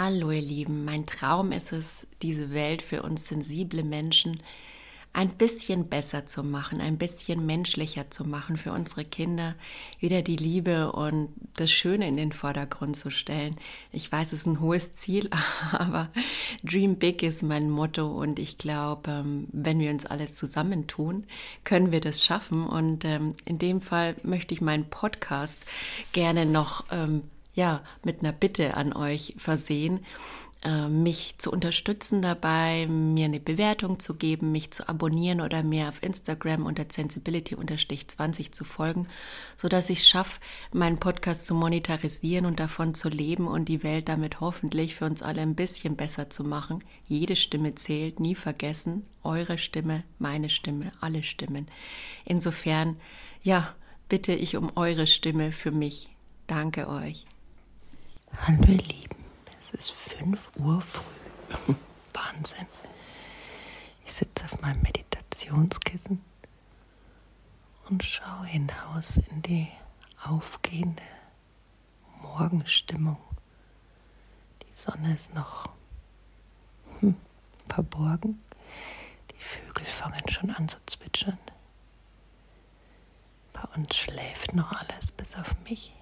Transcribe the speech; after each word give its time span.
Hallo 0.00 0.30
ihr 0.30 0.42
Lieben, 0.42 0.84
mein 0.84 1.06
Traum 1.06 1.50
ist 1.50 1.72
es, 1.72 2.06
diese 2.22 2.52
Welt 2.52 2.82
für 2.82 3.02
uns 3.02 3.26
sensible 3.26 3.82
Menschen 3.82 4.40
ein 5.12 5.30
bisschen 5.30 5.88
besser 5.88 6.24
zu 6.24 6.44
machen, 6.44 6.80
ein 6.80 6.98
bisschen 6.98 7.44
menschlicher 7.44 8.08
zu 8.08 8.24
machen, 8.24 8.56
für 8.56 8.70
unsere 8.70 9.04
Kinder 9.04 9.56
wieder 9.98 10.22
die 10.22 10.36
Liebe 10.36 10.92
und 10.92 11.30
das 11.56 11.72
Schöne 11.72 12.06
in 12.06 12.16
den 12.16 12.30
Vordergrund 12.30 12.96
zu 12.96 13.10
stellen. 13.10 13.56
Ich 13.90 14.12
weiß, 14.12 14.30
es 14.32 14.42
ist 14.42 14.46
ein 14.46 14.60
hohes 14.60 14.92
Ziel, 14.92 15.30
aber 15.72 16.10
Dream 16.62 16.94
Big 16.94 17.24
ist 17.24 17.42
mein 17.42 17.68
Motto 17.68 18.06
und 18.06 18.38
ich 18.38 18.56
glaube, 18.56 19.10
ähm, 19.10 19.48
wenn 19.50 19.80
wir 19.80 19.90
uns 19.90 20.06
alle 20.06 20.30
zusammentun, 20.30 21.24
können 21.64 21.90
wir 21.90 22.00
das 22.00 22.24
schaffen. 22.24 22.68
Und 22.68 23.04
ähm, 23.04 23.32
in 23.46 23.58
dem 23.58 23.80
Fall 23.80 24.14
möchte 24.22 24.54
ich 24.54 24.60
meinen 24.60 24.88
Podcast 24.88 25.66
gerne 26.12 26.46
noch 26.46 26.84
ähm, 26.92 27.24
ja, 27.58 27.82
mit 28.04 28.20
einer 28.20 28.30
Bitte 28.30 28.74
an 28.74 28.92
euch 28.92 29.34
versehen, 29.36 29.98
äh, 30.62 30.86
mich 30.86 31.34
zu 31.38 31.50
unterstützen 31.50 32.22
dabei, 32.22 32.86
mir 32.86 33.24
eine 33.24 33.40
Bewertung 33.40 33.98
zu 33.98 34.14
geben, 34.14 34.52
mich 34.52 34.70
zu 34.70 34.88
abonnieren 34.88 35.40
oder 35.40 35.64
mir 35.64 35.88
auf 35.88 36.00
Instagram 36.00 36.66
unter 36.66 36.84
sensibility-20 36.84 38.52
zu 38.52 38.62
folgen, 38.62 39.08
so 39.56 39.66
dass 39.66 39.90
ich 39.90 39.98
es 39.98 40.08
schaffe, 40.08 40.38
meinen 40.72 41.00
Podcast 41.00 41.46
zu 41.46 41.56
monetarisieren 41.56 42.46
und 42.46 42.60
davon 42.60 42.94
zu 42.94 43.08
leben 43.08 43.48
und 43.48 43.64
die 43.68 43.82
Welt 43.82 44.08
damit 44.08 44.38
hoffentlich 44.38 44.94
für 44.94 45.06
uns 45.06 45.20
alle 45.20 45.40
ein 45.40 45.56
bisschen 45.56 45.96
besser 45.96 46.30
zu 46.30 46.44
machen. 46.44 46.84
Jede 47.08 47.34
Stimme 47.34 47.74
zählt, 47.74 48.20
nie 48.20 48.36
vergessen. 48.36 49.04
Eure 49.24 49.58
Stimme, 49.58 50.04
meine 50.20 50.48
Stimme, 50.48 50.92
alle 51.00 51.24
Stimmen. 51.24 51.66
Insofern, 52.24 52.98
ja, 53.42 53.74
bitte 54.08 54.32
ich 54.32 54.56
um 54.56 54.70
eure 54.76 55.08
Stimme 55.08 55.50
für 55.50 55.72
mich. 55.72 56.08
Danke 56.46 56.88
euch. 56.88 57.26
Hallo 58.36 58.62
ihr 58.66 58.78
Lieben, 58.78 59.24
es 59.58 59.70
ist 59.72 59.90
5 59.92 60.52
Uhr 60.56 60.80
früh. 60.80 61.02
Wahnsinn. 62.14 62.66
Ich 64.04 64.12
sitze 64.12 64.44
auf 64.44 64.60
meinem 64.60 64.80
Meditationskissen 64.82 66.22
und 67.88 68.04
schaue 68.04 68.46
hinaus 68.46 69.16
in 69.16 69.42
die 69.42 69.68
aufgehende 70.24 71.02
Morgenstimmung. 72.22 73.18
Die 74.62 74.74
Sonne 74.74 75.14
ist 75.14 75.34
noch 75.34 75.70
hm, 77.00 77.16
verborgen. 77.68 78.42
Die 79.30 79.40
Vögel 79.40 79.86
fangen 79.86 80.28
schon 80.28 80.50
an 80.50 80.68
zu 80.68 80.78
zwitschern. 80.86 81.38
Bei 83.52 83.62
uns 83.76 83.96
schläft 83.96 84.54
noch 84.54 84.72
alles 84.72 85.12
bis 85.12 85.36
auf 85.36 85.54
mich 85.64 85.92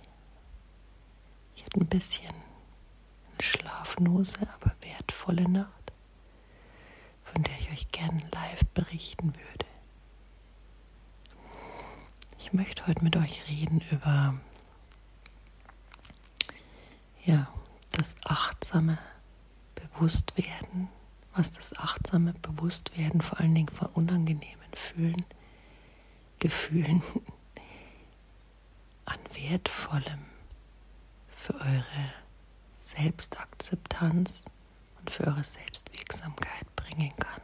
hatte 1.65 1.81
ein 1.81 1.87
bisschen 1.87 2.33
eine 2.33 3.43
schlaflose, 3.43 4.39
aber 4.41 4.75
wertvolle 4.81 5.49
Nacht, 5.49 5.93
von 7.23 7.43
der 7.43 7.59
ich 7.61 7.71
euch 7.71 7.93
gerne 7.93 8.21
live 8.33 8.65
berichten 8.75 9.35
würde. 9.35 9.67
Ich 12.39 12.53
möchte 12.53 12.87
heute 12.87 13.03
mit 13.03 13.17
euch 13.17 13.49
reden 13.49 13.83
über 13.91 14.35
ja, 17.25 17.49
das 17.91 18.15
achtsame 18.25 18.99
Bewusstwerden, 19.75 20.89
was 21.35 21.51
das 21.51 21.77
achtsame 21.77 22.35
Bewusstwerden 22.35 23.21
vor 23.21 23.41
allen 23.41 23.55
Dingen 23.55 23.69
von 23.69 23.89
unangenehmen 23.89 24.55
Fühlen, 24.75 25.25
Gefühlen 26.39 27.03
an 29.07 29.19
wertvollem 29.33 30.36
für 31.47 31.55
eure 31.61 32.13
Selbstakzeptanz 32.75 34.45
und 34.99 35.11
für 35.11 35.29
eure 35.29 35.45
Selbstwirksamkeit 35.45 36.75
bringen 36.75 37.13
kann. 37.19 37.41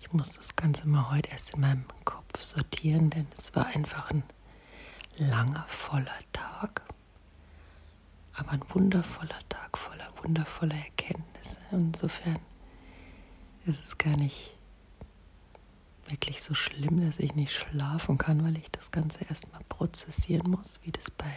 Ich 0.00 0.10
muss 0.10 0.32
das 0.32 0.56
Ganze 0.56 0.88
mal 0.88 1.10
heute 1.10 1.28
erst 1.28 1.52
in 1.52 1.60
meinem 1.60 1.84
Kopf 2.06 2.40
sortieren, 2.40 3.10
denn 3.10 3.26
es 3.36 3.54
war 3.54 3.66
einfach 3.66 4.10
ein 4.10 4.22
langer, 5.18 5.66
voller 5.68 6.18
Tag, 6.32 6.80
aber 8.32 8.52
ein 8.52 8.64
wundervoller 8.70 9.40
Tag 9.50 9.76
voller 9.76 10.10
wundervoller 10.22 10.76
Erkenntnisse. 10.76 11.58
Insofern 11.72 12.38
ist 13.66 13.82
es 13.82 13.98
gar 13.98 14.16
nicht 14.16 14.54
wirklich 16.08 16.42
so 16.42 16.54
schlimm, 16.54 17.04
dass 17.04 17.18
ich 17.18 17.34
nicht 17.34 17.52
schlafen 17.52 18.16
kann, 18.16 18.42
weil 18.42 18.56
ich 18.56 18.70
das 18.70 18.90
Ganze 18.92 19.26
erstmal 19.28 19.62
prozessieren 19.68 20.50
muss, 20.50 20.80
wie 20.82 20.92
das 20.92 21.10
bei 21.10 21.34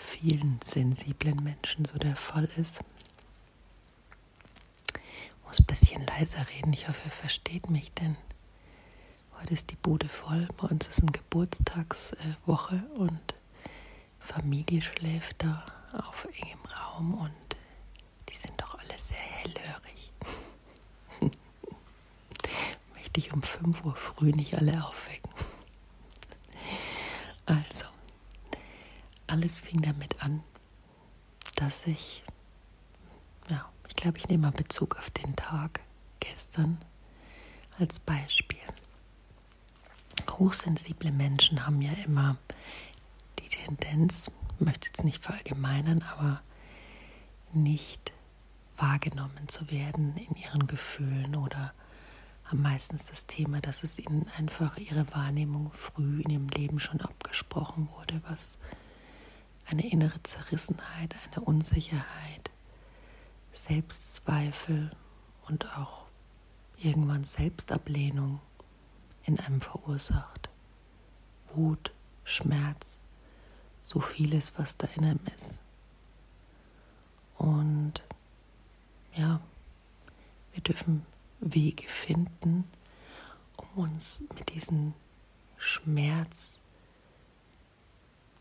vielen 0.00 0.58
sensiblen 0.62 1.42
Menschen 1.42 1.84
so 1.84 1.98
der 1.98 2.16
Fall 2.16 2.48
ist. 2.56 2.80
Ich 4.94 5.46
muss 5.46 5.60
ein 5.60 5.66
bisschen 5.66 6.06
leiser 6.06 6.46
reden. 6.56 6.72
Ich 6.72 6.88
hoffe, 6.88 7.00
ihr 7.04 7.10
versteht 7.10 7.70
mich, 7.70 7.92
denn 7.94 8.16
heute 9.40 9.54
ist 9.54 9.70
die 9.70 9.76
Bude 9.76 10.08
voll. 10.08 10.48
Bei 10.56 10.68
uns 10.68 10.86
ist 10.88 11.00
eine 11.00 11.12
Geburtstagswoche 11.12 12.82
und 12.98 13.34
Familie 14.18 14.82
schläft 14.82 15.42
da 15.42 15.64
auf 15.92 16.26
engem 16.40 16.60
Raum 16.78 17.14
und 17.14 17.56
die 18.28 18.36
sind 18.36 18.60
doch 18.60 18.78
alle 18.78 18.98
sehr 18.98 19.16
hellhörig. 19.16 20.12
Möchte 22.94 23.18
ich 23.20 23.32
um 23.32 23.42
5 23.42 23.84
Uhr 23.84 23.96
früh 23.96 24.30
nicht 24.30 24.54
alle 24.56 24.84
aufwecken. 24.84 25.32
Also, 27.46 27.86
alles 29.40 29.58
fing 29.58 29.80
damit 29.80 30.22
an, 30.22 30.42
dass 31.56 31.86
ich, 31.86 32.22
ja, 33.48 33.66
ich 33.88 33.96
glaube, 33.96 34.18
ich 34.18 34.28
nehme 34.28 34.42
mal 34.42 34.52
Bezug 34.52 34.98
auf 34.98 35.08
den 35.08 35.34
Tag 35.34 35.80
gestern 36.20 36.76
als 37.78 38.00
Beispiel. 38.00 38.58
Hochsensible 40.30 41.10
Menschen 41.10 41.64
haben 41.64 41.80
ja 41.80 41.92
immer 42.04 42.36
die 43.38 43.48
Tendenz, 43.48 44.30
möchte 44.58 44.88
jetzt 44.88 45.04
nicht 45.04 45.22
verallgemeinern, 45.22 46.02
aber 46.02 46.42
nicht 47.54 48.12
wahrgenommen 48.76 49.48
zu 49.48 49.70
werden 49.70 50.18
in 50.18 50.36
ihren 50.36 50.66
Gefühlen 50.66 51.34
oder 51.34 51.72
haben 52.44 52.60
meistens 52.60 53.06
das 53.06 53.24
Thema, 53.24 53.58
dass 53.60 53.84
es 53.84 53.98
ihnen 53.98 54.26
einfach 54.36 54.76
ihre 54.76 55.08
Wahrnehmung 55.14 55.70
früh 55.72 56.20
in 56.20 56.30
ihrem 56.30 56.48
Leben 56.48 56.78
schon 56.78 57.00
abgesprochen 57.00 57.88
wurde, 57.96 58.20
was 58.28 58.58
eine 59.70 59.88
innere 59.88 60.22
Zerrissenheit, 60.22 61.14
eine 61.30 61.44
Unsicherheit, 61.44 62.50
Selbstzweifel 63.52 64.90
und 65.48 65.76
auch 65.76 66.06
irgendwann 66.76 67.24
Selbstablehnung 67.24 68.40
in 69.24 69.38
einem 69.38 69.60
verursacht. 69.60 70.48
Wut, 71.54 71.92
Schmerz, 72.24 73.00
so 73.82 74.00
vieles, 74.00 74.52
was 74.56 74.76
da 74.76 74.88
in 74.96 75.04
einem 75.04 75.20
ist. 75.36 75.60
Und 77.36 78.02
ja, 79.14 79.40
wir 80.52 80.62
dürfen 80.62 81.04
Wege 81.40 81.88
finden, 81.88 82.64
um 83.56 83.84
uns 83.84 84.22
mit 84.36 84.54
diesem 84.54 84.94
Schmerz 85.56 86.59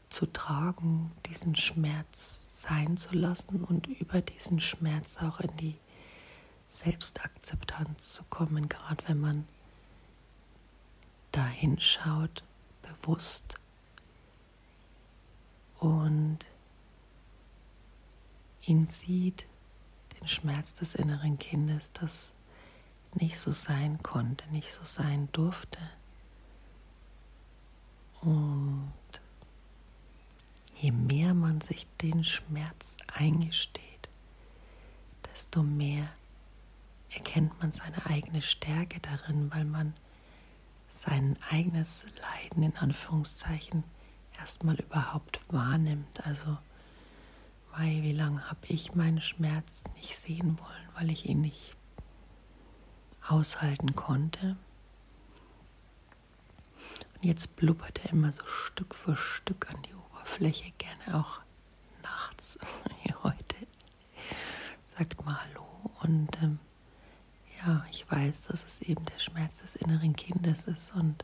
zu 0.09 0.25
tragen, 0.25 1.11
diesen 1.27 1.55
Schmerz 1.55 2.43
sein 2.47 2.97
zu 2.97 3.15
lassen 3.15 3.63
und 3.63 3.87
über 3.87 4.21
diesen 4.21 4.59
Schmerz 4.59 5.17
auch 5.17 5.39
in 5.39 5.55
die 5.57 5.75
Selbstakzeptanz 6.67 8.13
zu 8.13 8.23
kommen, 8.25 8.69
gerade 8.69 9.07
wenn 9.07 9.19
man 9.19 9.47
da 11.31 11.45
hinschaut, 11.45 12.43
bewusst 12.81 13.55
und 15.79 16.39
ihn 18.65 18.85
sieht, 18.85 19.47
den 20.19 20.27
Schmerz 20.27 20.73
des 20.73 20.95
inneren 20.95 21.39
Kindes, 21.39 21.91
das 21.93 22.33
nicht 23.13 23.39
so 23.39 23.51
sein 23.51 24.01
konnte, 24.03 24.47
nicht 24.51 24.71
so 24.71 24.83
sein 24.83 25.29
durfte. 25.31 25.79
Und 28.21 28.91
je 30.81 30.91
mehr 30.91 31.33
man 31.33 31.59
sich 31.61 31.87
den 32.01 32.23
Schmerz 32.23 32.95
eingesteht, 33.13 34.09
desto 35.31 35.61
mehr 35.61 36.07
erkennt 37.09 37.59
man 37.59 37.73
seine 37.73 38.05
eigene 38.05 38.41
Stärke 38.41 38.99
darin, 39.01 39.51
weil 39.51 39.65
man 39.65 39.93
sein 40.89 41.37
eigenes 41.49 42.05
Leiden 42.21 42.63
in 42.63 42.77
Anführungszeichen 42.77 43.83
erstmal 44.39 44.75
überhaupt 44.75 45.41
wahrnimmt. 45.49 46.25
Also, 46.25 46.57
weil 47.75 48.01
wie 48.03 48.13
lange 48.13 48.49
habe 48.49 48.65
ich 48.67 48.95
meinen 48.95 49.21
Schmerz 49.21 49.83
nicht 49.95 50.17
sehen 50.17 50.57
wollen, 50.59 50.89
weil 50.95 51.11
ich 51.11 51.27
ihn 51.27 51.41
nicht 51.41 51.75
aushalten 53.27 53.95
konnte. 53.95 54.55
Und 57.15 57.25
jetzt 57.25 57.55
blubbert 57.57 57.99
er 58.05 58.11
immer 58.11 58.31
so 58.31 58.45
Stück 58.45 58.95
für 58.95 59.17
Stück 59.17 59.69
an 59.69 59.81
die 59.83 59.98
Oberfläche, 60.19 60.71
gerne 60.77 61.19
auch 61.19 61.39
nachts 62.03 62.57
hier 63.01 63.15
heute. 63.23 63.55
Sagt 64.87 65.23
mal 65.25 65.37
Hallo 65.45 65.65
und 66.01 66.29
ähm, 66.43 66.59
ja, 67.65 67.85
ich 67.89 68.09
weiß, 68.09 68.43
dass 68.43 68.65
es 68.65 68.81
eben 68.81 69.05
der 69.05 69.19
Schmerz 69.19 69.61
des 69.61 69.75
inneren 69.77 70.15
Kindes 70.15 70.65
ist 70.65 70.93
und 70.93 71.23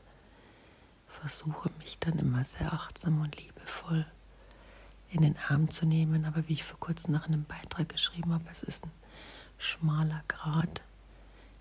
versuche 1.08 1.70
mich 1.80 2.00
dann 2.00 2.20
immer 2.20 2.46
sehr 2.46 2.72
achtsam 2.72 3.22
und 3.22 3.38
liebevoll 3.38 4.06
in 5.10 5.22
den 5.22 5.36
Arm 5.50 5.70
zu 5.70 5.86
nehmen. 5.86 6.26
Aber 6.26 6.48
wie 6.48 6.54
ich 6.54 6.64
vor 6.64 6.80
kurzem 6.80 7.14
nach 7.14 7.28
einem 7.28 7.44
Beitrag 7.44 7.90
geschrieben 7.90 8.34
habe, 8.34 8.46
es 8.52 8.64
ist 8.64 8.86
ein 8.86 8.92
schmaler 9.58 10.24
Grat, 10.30 10.84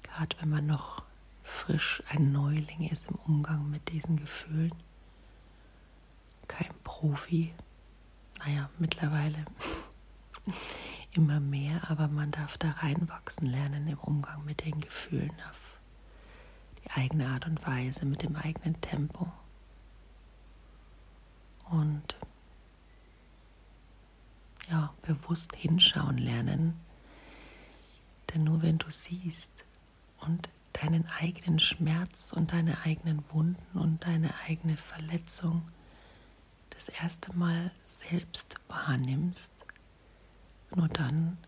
gerade 0.02 0.36
wenn 0.40 0.50
man 0.50 0.66
noch 0.66 1.02
frisch 1.42 2.02
ein 2.10 2.32
Neuling 2.32 2.88
ist 2.90 3.10
im 3.10 3.16
Umgang 3.16 3.70
mit 3.70 3.90
diesen 3.90 4.16
Gefühlen. 4.16 4.74
Kein 6.48 6.72
Profi, 6.84 7.54
naja, 8.38 8.70
mittlerweile 8.78 9.44
immer 11.12 11.40
mehr, 11.40 11.90
aber 11.90 12.08
man 12.08 12.30
darf 12.30 12.58
da 12.58 12.70
reinwachsen 12.70 13.46
lernen 13.46 13.86
im 13.86 13.98
Umgang 13.98 14.44
mit 14.44 14.64
den 14.64 14.80
Gefühlen 14.80 15.32
auf 15.50 15.80
die 16.82 16.90
eigene 16.90 17.28
Art 17.28 17.46
und 17.46 17.66
Weise, 17.66 18.04
mit 18.04 18.22
dem 18.22 18.36
eigenen 18.36 18.80
Tempo. 18.80 19.32
Und 21.70 22.16
ja, 24.70 24.92
bewusst 25.02 25.54
hinschauen 25.56 26.18
lernen. 26.18 26.78
Denn 28.32 28.44
nur 28.44 28.62
wenn 28.62 28.78
du 28.78 28.90
siehst 28.90 29.50
und 30.20 30.48
deinen 30.72 31.06
eigenen 31.20 31.58
Schmerz 31.58 32.32
und 32.32 32.52
deine 32.52 32.80
eigenen 32.82 33.22
Wunden 33.30 33.78
und 33.78 34.04
deine 34.04 34.34
eigene 34.46 34.76
Verletzung 34.76 35.62
das 36.74 36.88
erste 36.88 37.32
Mal 37.36 37.70
selbst 37.84 38.56
wahrnimmst, 38.68 39.52
nur 40.74 40.88
dann 40.88 41.38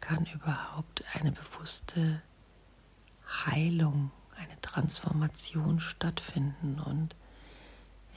kann 0.00 0.26
überhaupt 0.26 1.04
eine 1.14 1.32
bewusste 1.32 2.22
Heilung, 3.46 4.10
eine 4.36 4.60
Transformation 4.60 5.80
stattfinden. 5.80 6.80
Und 6.80 7.16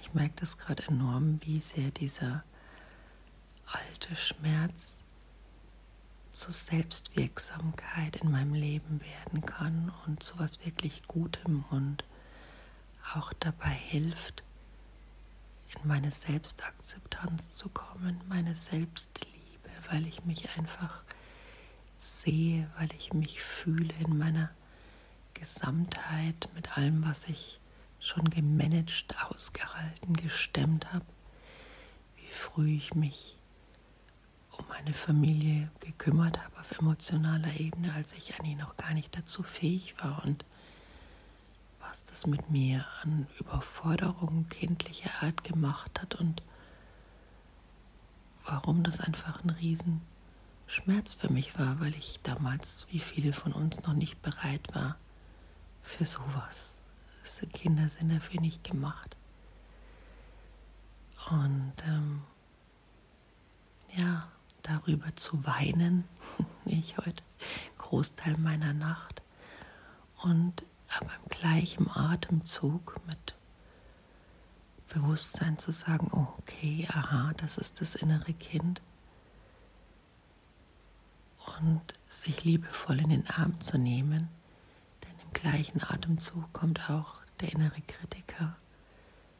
ich 0.01 0.13
merke 0.13 0.35
das 0.37 0.57
gerade 0.57 0.83
enorm, 0.87 1.39
wie 1.43 1.61
sehr 1.61 1.91
dieser 1.91 2.43
alte 3.65 4.15
Schmerz 4.15 5.01
zur 6.31 6.53
Selbstwirksamkeit 6.53 8.17
in 8.17 8.31
meinem 8.31 8.53
Leben 8.53 9.01
werden 9.01 9.41
kann 9.41 9.91
und 10.05 10.23
zu 10.23 10.37
was 10.39 10.65
wirklich 10.65 11.03
Gutem 11.07 11.63
und 11.69 12.03
auch 13.13 13.33
dabei 13.33 13.69
hilft, 13.69 14.43
in 15.81 15.87
meine 15.87 16.11
Selbstakzeptanz 16.11 17.57
zu 17.57 17.69
kommen, 17.69 18.21
meine 18.27 18.55
Selbstliebe 18.55 19.33
weil 19.89 20.07
ich 20.07 20.25
mich 20.25 20.49
einfach 20.57 21.03
sehe, 21.99 22.69
weil 22.79 22.89
ich 22.97 23.13
mich 23.13 23.41
fühle 23.41 23.93
in 23.99 24.17
meiner 24.17 24.49
Gesamtheit 25.33 26.49
mit 26.55 26.77
allem, 26.77 27.05
was 27.05 27.25
ich 27.25 27.59
schon 27.99 28.29
gemanagt, 28.29 29.15
ausgehalten, 29.29 30.15
gestemmt 30.15 30.91
habe, 30.91 31.05
wie 32.17 32.29
früh 32.29 32.75
ich 32.75 32.93
mich 32.95 33.37
um 34.57 34.65
meine 34.67 34.93
Familie 34.93 35.71
gekümmert 35.79 36.43
habe 36.43 36.59
auf 36.59 36.79
emotionaler 36.79 37.59
Ebene, 37.59 37.93
als 37.93 38.13
ich 38.13 38.39
eigentlich 38.39 38.57
noch 38.57 38.75
gar 38.77 38.93
nicht 38.93 39.15
dazu 39.15 39.43
fähig 39.43 39.95
war 39.99 40.23
und 40.25 40.45
das 42.05 42.27
mit 42.27 42.49
mir 42.49 42.85
an 43.01 43.27
Überforderung 43.39 44.47
kindlicher 44.49 45.23
Art 45.23 45.43
gemacht 45.43 46.01
hat 46.01 46.15
und 46.15 46.43
warum 48.45 48.83
das 48.83 48.99
einfach 48.99 49.43
ein 49.43 49.49
Riesenschmerz 49.49 51.13
für 51.13 51.31
mich 51.31 51.57
war, 51.57 51.79
weil 51.79 51.95
ich 51.95 52.19
damals, 52.23 52.87
wie 52.91 52.99
viele 52.99 53.33
von 53.33 53.53
uns, 53.53 53.81
noch 53.83 53.93
nicht 53.93 54.21
bereit 54.21 54.67
war 54.73 54.97
für 55.81 56.05
sowas. 56.05 56.73
Kinder 57.53 57.87
sind 57.87 58.11
dafür 58.11 58.41
nicht 58.41 58.63
gemacht. 58.63 59.15
Und 61.29 61.73
ähm, 61.87 62.21
ja, 63.95 64.27
darüber 64.61 65.15
zu 65.15 65.45
weinen, 65.45 66.03
ich 66.65 66.97
heute 66.97 67.23
Großteil 67.77 68.37
meiner 68.37 68.73
Nacht. 68.73 69.21
Und 70.21 70.65
aber 70.99 71.11
im 71.23 71.29
gleichen 71.29 71.89
Atemzug 71.89 72.95
mit 73.07 73.35
Bewusstsein 74.89 75.57
zu 75.57 75.71
sagen, 75.71 76.09
oh, 76.11 76.27
okay, 76.39 76.87
aha, 76.91 77.33
das 77.37 77.57
ist 77.57 77.81
das 77.81 77.95
innere 77.95 78.33
Kind. 78.33 78.81
Und 81.59 81.81
sich 82.09 82.43
liebevoll 82.43 82.99
in 82.99 83.09
den 83.09 83.27
Arm 83.27 83.59
zu 83.59 83.77
nehmen, 83.77 84.29
denn 85.03 85.19
im 85.25 85.33
gleichen 85.33 85.81
Atemzug 85.81 86.51
kommt 86.53 86.89
auch 86.89 87.15
der 87.39 87.51
innere 87.51 87.81
Kritiker 87.81 88.55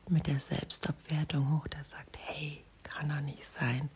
mit 0.10 0.28
der 0.28 0.40
Selbstabwertung 0.40 1.54
hoch, 1.54 1.68
der 1.68 1.84
sagt, 1.84 2.18
hey, 2.26 2.64
kann 2.84 3.10
doch 3.10 3.22
nicht 3.22 3.48
sein, 3.48 3.90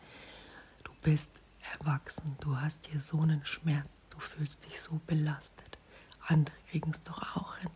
du 0.83 0.91
bist 1.01 1.31
erwachsen, 1.73 2.37
du 2.39 2.55
hast 2.59 2.87
hier 2.87 3.01
so 3.01 3.19
einen 3.19 3.45
Schmerz, 3.45 4.05
du 4.09 4.19
fühlst 4.19 4.65
dich 4.65 4.81
so 4.81 4.99
belastet, 5.05 5.76
andere 6.27 6.55
kriegen 6.69 6.91
es 6.91 7.03
doch 7.03 7.35
auch 7.35 7.57
hin. 7.57 7.71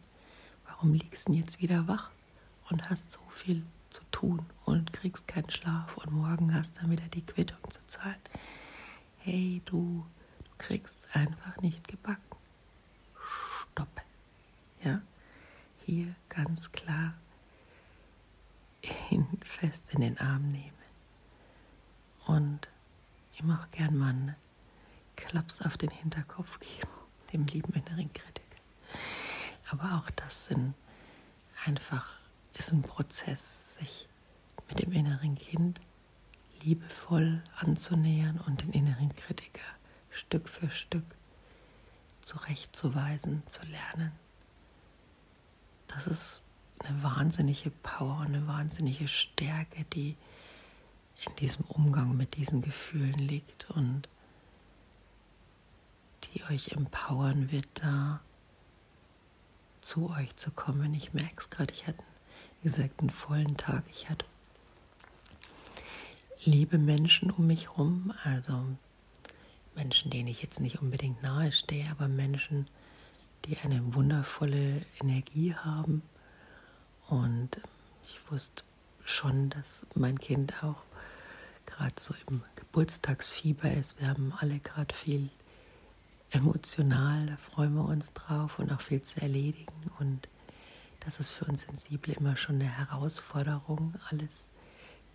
Warum 0.65 0.94
liegst 0.94 1.27
du 1.27 1.33
jetzt 1.33 1.62
wieder 1.62 1.88
wach? 1.88 2.12
und 2.71 2.89
hast 2.89 3.12
so 3.12 3.19
viel 3.30 3.63
zu 3.89 4.01
tun 4.12 4.45
und 4.65 4.94
kriegst 4.94 5.27
keinen 5.27 5.50
Schlaf 5.50 5.98
und 5.98 6.12
morgen 6.12 6.56
hast 6.56 6.77
dann 6.77 6.89
wieder 6.89 7.07
die 7.09 7.25
Quittung 7.25 7.59
zu 7.69 7.86
zahlen. 7.86 8.15
Hey, 9.19 9.62
du, 9.65 10.06
du 10.44 10.51
kriegst 10.57 11.01
es 11.01 11.15
einfach 11.15 11.57
nicht 11.57 11.88
gebacken. 11.88 12.38
Stopp. 13.74 14.01
Ja, 14.83 15.01
hier 15.86 16.15
ganz 16.30 16.71
klar 16.71 17.13
ihn 19.12 19.27
fest 19.44 19.83
in 19.94 20.01
den 20.01 20.18
Arm 20.18 20.51
nehmen. 20.51 20.71
Und 22.25 22.69
ihm 23.39 23.51
auch 23.51 23.69
gern 23.71 23.97
mal 23.97 24.09
einen 24.09 24.36
Klaps 25.18 25.62
auf 25.62 25.77
den 25.77 25.89
Hinterkopf 25.89 26.59
geben, 26.59 26.89
dem 27.33 27.45
lieben 27.45 27.74
inneren 27.74 28.12
Kritiker. 28.13 28.40
Aber 29.71 29.95
auch 29.97 30.09
das 30.12 30.47
sind 30.47 30.73
einfach 31.65 32.06
ist 32.57 32.73
ein 32.73 32.81
Prozess, 32.81 33.75
sich 33.75 34.09
mit 34.68 34.81
dem 34.81 34.91
inneren 34.91 35.35
Kind 35.35 35.79
liebevoll 36.62 37.41
anzunähern 37.56 38.39
und 38.41 38.62
den 38.62 38.73
inneren 38.73 39.15
Kritiker 39.15 39.65
Stück 40.09 40.50
für 40.50 40.69
Stück 40.69 41.06
zurechtzuweisen, 42.19 43.44
zu 43.47 43.61
lernen. 43.68 44.11
Das 45.87 46.06
ist 46.06 46.42
eine 46.80 47.01
wahnsinnige 47.01 47.71
Power, 47.71 48.19
eine 48.19 48.45
wahnsinnige 48.47 49.07
Stärke, 49.07 49.85
die 49.85 50.18
in 51.25 51.35
diesem 51.37 51.63
Umgang 51.66 52.18
mit 52.18 52.35
diesen 52.35 52.61
Gefühlen 52.61 53.13
liegt 53.13 53.69
und 53.71 54.09
die 56.25 56.44
euch 56.44 56.73
empowern 56.73 57.51
wird, 57.51 57.68
da 57.75 58.19
zu 59.81 60.09
euch 60.11 60.35
zu 60.35 60.52
kommen. 60.52 60.94
Ich 60.94 61.14
merke 61.14 61.35
es 61.38 61.50
gerade, 61.50 61.73
ich 61.73 61.88
hatte 61.88 62.04
wie 62.61 62.66
gesagt, 62.66 63.02
einen 63.02 63.09
vollen 63.09 63.57
Tag. 63.57 63.83
Ich 63.92 64.09
hatte 64.09 64.26
liebe 66.45 66.78
Menschen 66.78 67.31
um 67.31 67.47
mich 67.47 67.69
herum, 67.69 68.14
also 68.23 68.66
Menschen, 69.76 70.11
denen 70.11 70.28
ich 70.28 70.44
jetzt 70.44 70.59
nicht 70.59 70.81
unbedingt 70.81 71.23
nahe 71.23 71.52
stehe, 71.52 71.90
aber 71.90 72.07
Menschen, 72.07 72.68
die 73.45 73.57
eine 73.57 73.95
wundervolle 73.95 74.85
Energie 75.00 75.56
haben. 75.56 76.04
Und 77.07 77.50
ich 78.06 78.31
wusste 78.31 78.64
schon, 79.06 79.50
dass 79.50 79.85
mein 79.95 80.19
Kind 80.19 80.64
auch 80.64 80.83
gerade 81.66 81.95
so 81.97 82.14
im 82.30 82.44
Geburtstagsfieber 82.56 83.71
ist. 83.71 84.00
Wir 84.00 84.09
haben 84.09 84.33
alle 84.38 84.59
gerade 84.59 84.94
viel 84.94 85.30
emotional, 86.31 87.26
da 87.26 87.35
freuen 87.38 87.73
wir 87.73 87.85
uns 87.85 88.11
drauf 88.14 88.57
und 88.59 88.71
auch 88.71 88.81
viel 88.81 89.02
zu 89.02 89.21
erledigen. 89.21 89.92
Und 90.00 90.30
das 91.02 91.19
ist 91.19 91.30
für 91.30 91.45
uns 91.45 91.61
Sensible 91.61 92.14
immer 92.14 92.38
schon 92.38 92.56
eine 92.56 92.66
Herausforderung, 92.66 93.94
alles 94.09 94.52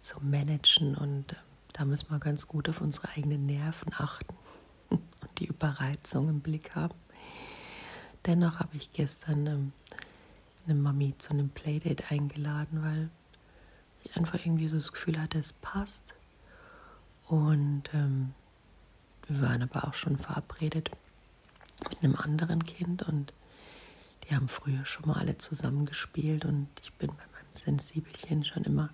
zu 0.01 0.21
managen 0.21 0.95
und 0.95 1.33
äh, 1.33 1.37
da 1.73 1.85
müssen 1.85 2.11
wir 2.11 2.19
ganz 2.19 2.47
gut 2.47 2.69
auf 2.69 2.81
unsere 2.81 3.09
eigenen 3.11 3.47
Nerven 3.47 3.93
achten 3.99 4.35
und 4.91 5.01
die 5.39 5.47
Überreizung 5.47 6.29
im 6.29 6.41
Blick 6.41 6.75
haben. 6.75 6.95
Dennoch 8.25 8.61
habe 8.61 8.77
ich 8.77 8.93
gestern 8.93 9.47
ähm, 9.47 9.73
eine 10.65 10.75
Mami 10.75 11.15
zu 11.19 11.31
einem 11.31 11.49
Playdate 11.49 12.05
eingeladen, 12.11 12.83
weil 12.83 13.11
ich 14.05 14.17
einfach 14.17 14.45
irgendwie 14.45 14.69
so 14.69 14.77
das 14.77 14.93
Gefühl 14.93 15.21
hatte, 15.21 15.39
es 15.39 15.53
passt. 15.53 16.15
Und 17.29 17.85
ähm, 17.93 18.33
wir 19.27 19.41
waren 19.41 19.63
aber 19.63 19.89
auch 19.89 19.95
schon 19.95 20.19
verabredet 20.19 20.91
mit 21.89 22.03
einem 22.03 22.17
anderen 22.17 22.65
Kind 22.65 23.03
und 23.03 23.33
die 24.25 24.35
haben 24.35 24.49
früher 24.49 24.85
schon 24.85 25.07
mal 25.07 25.19
alle 25.19 25.39
zusammen 25.39 25.87
gespielt 25.87 26.45
und 26.45 26.69
ich 26.83 26.93
bin 26.95 27.09
bei 27.09 27.15
meinem 27.33 27.53
Sensibelchen 27.53 28.45
schon 28.45 28.65
immer 28.65 28.91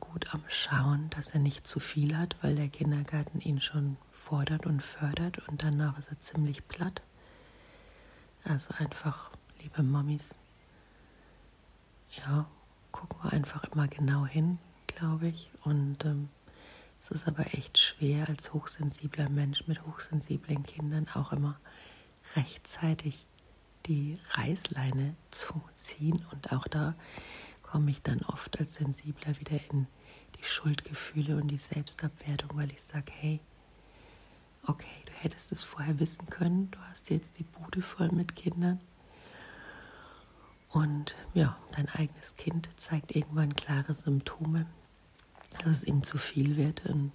gut 0.00 0.32
am 0.34 0.42
Schauen, 0.48 1.10
dass 1.10 1.30
er 1.30 1.40
nicht 1.40 1.66
zu 1.66 1.80
viel 1.80 2.16
hat, 2.16 2.36
weil 2.42 2.54
der 2.54 2.68
Kindergarten 2.68 3.40
ihn 3.40 3.60
schon 3.60 3.96
fordert 4.10 4.66
und 4.66 4.82
fördert 4.82 5.46
und 5.48 5.62
danach 5.62 5.98
ist 5.98 6.08
er 6.10 6.20
ziemlich 6.20 6.66
platt. 6.68 7.02
Also 8.44 8.72
einfach, 8.78 9.30
liebe 9.60 9.82
Mamis, 9.82 10.38
ja, 12.16 12.46
gucken 12.92 13.18
wir 13.22 13.32
einfach 13.32 13.64
immer 13.64 13.88
genau 13.88 14.26
hin, 14.26 14.58
glaube 14.86 15.28
ich. 15.28 15.50
Und 15.64 16.04
ähm, 16.04 16.28
es 17.00 17.10
ist 17.10 17.28
aber 17.28 17.54
echt 17.54 17.78
schwer, 17.78 18.28
als 18.28 18.52
hochsensibler 18.52 19.28
Mensch 19.30 19.66
mit 19.66 19.84
hochsensiblen 19.86 20.62
Kindern 20.64 21.06
auch 21.14 21.32
immer 21.32 21.58
rechtzeitig 22.34 23.26
die 23.86 24.18
Reißleine 24.32 25.14
zu 25.30 25.62
ziehen. 25.76 26.24
Und 26.32 26.52
auch 26.52 26.66
da 26.66 26.94
komme 27.62 27.90
ich 27.90 28.02
dann 28.02 28.22
oft 28.22 28.58
als 28.58 28.74
Sensibler 28.74 29.38
wieder 29.38 29.58
in 29.70 29.86
die 30.38 30.44
Schuldgefühle 30.44 31.36
und 31.36 31.48
die 31.48 31.58
Selbstabwertung, 31.58 32.50
weil 32.54 32.72
ich 32.72 32.82
sage, 32.82 33.12
hey, 33.12 33.40
okay, 34.66 34.86
du 35.06 35.12
hättest 35.12 35.52
es 35.52 35.64
vorher 35.64 35.98
wissen 36.00 36.26
können, 36.28 36.70
du 36.70 36.78
hast 36.90 37.10
jetzt 37.10 37.38
die 37.38 37.44
Bude 37.44 37.82
voll 37.82 38.10
mit 38.10 38.36
Kindern. 38.36 38.80
Und 40.70 41.14
ja, 41.32 41.56
dein 41.72 41.88
eigenes 41.88 42.36
Kind 42.36 42.68
zeigt 42.76 43.14
irgendwann 43.14 43.54
klare 43.54 43.94
Symptome, 43.94 44.66
dass 45.58 45.78
es 45.78 45.84
ihm 45.84 46.02
zu 46.02 46.18
viel 46.18 46.56
wird. 46.56 46.84
Und 46.86 47.12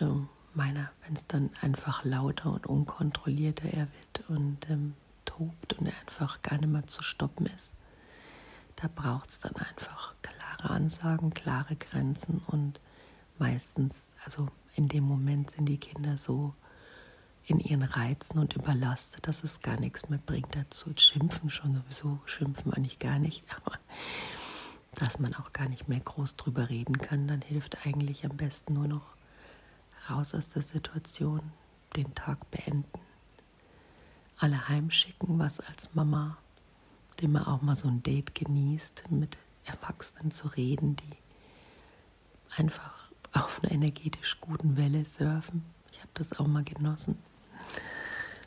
ähm, 0.00 0.28
meiner, 0.54 0.90
wenn 1.04 1.14
es 1.14 1.26
dann 1.26 1.50
einfach 1.60 2.04
lauter 2.04 2.52
und 2.52 2.66
unkontrollierter 2.66 3.68
er 3.68 3.88
wird 3.92 4.28
und 4.28 4.70
ähm, 4.70 4.94
tobt 5.24 5.74
und 5.74 5.86
er 5.86 5.98
einfach 6.06 6.42
gar 6.42 6.58
nicht 6.58 6.70
mehr 6.70 6.86
zu 6.86 7.02
stoppen 7.02 7.46
ist, 7.46 7.74
da 8.76 8.88
braucht 8.92 9.30
es 9.30 9.38
dann 9.40 9.54
einfach 9.56 10.14
klare 10.22 10.70
Ansagen, 10.70 11.32
klare 11.32 11.76
Grenzen 11.76 12.40
und 12.46 12.80
meistens, 13.38 14.12
also 14.24 14.48
in 14.74 14.88
dem 14.88 15.04
Moment 15.04 15.50
sind 15.50 15.66
die 15.66 15.78
Kinder 15.78 16.16
so 16.16 16.54
in 17.46 17.60
ihren 17.60 17.82
Reizen 17.82 18.38
und 18.38 18.56
überlastet, 18.56 19.26
dass 19.26 19.44
es 19.44 19.60
gar 19.60 19.78
nichts 19.78 20.08
mehr 20.08 20.18
bringt 20.24 20.56
dazu. 20.56 20.92
Schimpfen 20.96 21.50
schon 21.50 21.74
sowieso, 21.74 22.18
schimpfen 22.24 22.72
eigentlich 22.72 22.98
gar 22.98 23.18
nicht, 23.18 23.44
aber 23.64 23.78
dass 24.94 25.18
man 25.18 25.34
auch 25.34 25.52
gar 25.52 25.68
nicht 25.68 25.88
mehr 25.88 26.00
groß 26.00 26.36
drüber 26.36 26.68
reden 26.68 26.98
kann, 26.98 27.26
dann 27.26 27.42
hilft 27.42 27.86
eigentlich 27.86 28.24
am 28.24 28.36
besten 28.36 28.74
nur 28.74 28.86
noch 28.86 29.14
raus 30.08 30.34
aus 30.34 30.48
der 30.48 30.62
Situation, 30.62 31.40
den 31.96 32.14
Tag 32.14 32.50
beenden, 32.50 33.00
alle 34.38 34.68
heimschicken, 34.68 35.38
was 35.38 35.60
als 35.60 35.94
Mama, 35.94 36.36
dem 37.20 37.32
man 37.32 37.44
auch 37.44 37.62
mal 37.62 37.76
so 37.76 37.88
ein 37.88 38.02
Date 38.02 38.34
genießt, 38.34 39.10
mit 39.10 39.38
Erwachsenen 39.64 40.30
zu 40.30 40.48
reden, 40.48 40.96
die 40.96 41.16
einfach 42.56 43.10
auf 43.32 43.62
einer 43.62 43.72
energetisch 43.72 44.40
guten 44.40 44.76
Welle 44.76 45.04
surfen. 45.04 45.64
Ich 45.92 45.98
habe 46.00 46.10
das 46.14 46.38
auch 46.38 46.46
mal 46.46 46.64
genossen, 46.64 47.18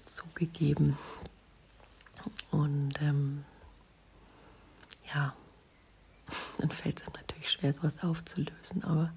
zugegeben. 0.05 0.97
Und 2.51 3.01
ähm, 3.01 3.43
ja, 5.13 5.33
dann 6.57 6.71
fällt 6.71 6.99
es 6.99 7.07
einem 7.07 7.15
natürlich 7.15 7.51
schwer, 7.51 7.73
sowas 7.73 8.03
aufzulösen, 8.03 8.83
aber 8.83 9.13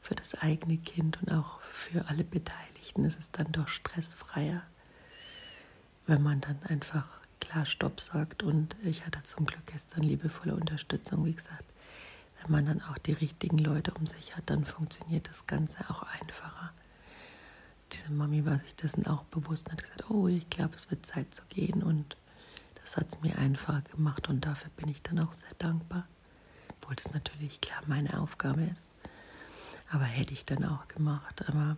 für 0.00 0.14
das 0.14 0.34
eigene 0.34 0.78
Kind 0.78 1.22
und 1.22 1.32
auch 1.32 1.60
für 1.60 2.08
alle 2.08 2.24
Beteiligten 2.24 3.04
ist 3.04 3.18
es 3.18 3.30
dann 3.30 3.50
doch 3.52 3.68
stressfreier, 3.68 4.62
wenn 6.06 6.22
man 6.22 6.40
dann 6.40 6.62
einfach 6.64 7.08
klar 7.40 7.66
Stopp 7.66 8.00
sagt. 8.00 8.42
Und 8.42 8.76
ich 8.82 9.06
hatte 9.06 9.22
zum 9.22 9.46
Glück 9.46 9.66
gestern 9.66 10.02
liebevolle 10.02 10.54
Unterstützung, 10.54 11.24
wie 11.24 11.34
gesagt. 11.34 11.64
Wenn 12.42 12.50
man 12.50 12.66
dann 12.66 12.82
auch 12.82 12.98
die 12.98 13.12
richtigen 13.12 13.58
Leute 13.58 13.92
um 13.92 14.06
sich 14.06 14.36
hat, 14.36 14.50
dann 14.50 14.64
funktioniert 14.64 15.28
das 15.28 15.46
Ganze 15.46 15.78
auch 15.88 16.02
einfacher. 16.02 16.72
Diese 17.92 18.10
Mami 18.10 18.44
war 18.44 18.58
sich 18.58 18.74
dessen 18.74 19.06
auch 19.06 19.22
bewusst 19.24 19.66
und 19.66 19.72
hat 19.72 19.82
gesagt, 19.82 20.10
oh, 20.10 20.26
ich 20.26 20.48
glaube, 20.50 20.74
es 20.74 20.90
wird 20.90 21.06
Zeit 21.06 21.32
zu 21.34 21.42
gehen. 21.50 21.82
Und 21.82 22.16
das 22.82 22.96
hat 22.96 23.08
es 23.08 23.20
mir 23.20 23.38
einfacher 23.38 23.82
gemacht 23.82 24.28
und 24.28 24.44
dafür 24.44 24.70
bin 24.76 24.88
ich 24.88 25.02
dann 25.02 25.20
auch 25.20 25.32
sehr 25.32 25.54
dankbar. 25.58 26.08
Obwohl 26.82 26.96
das 26.96 27.12
natürlich 27.12 27.60
klar 27.60 27.80
meine 27.86 28.20
Aufgabe 28.20 28.62
ist. 28.64 28.86
Aber 29.90 30.04
hätte 30.04 30.32
ich 30.32 30.44
dann 30.44 30.64
auch 30.64 30.88
gemacht. 30.88 31.44
Aber 31.48 31.76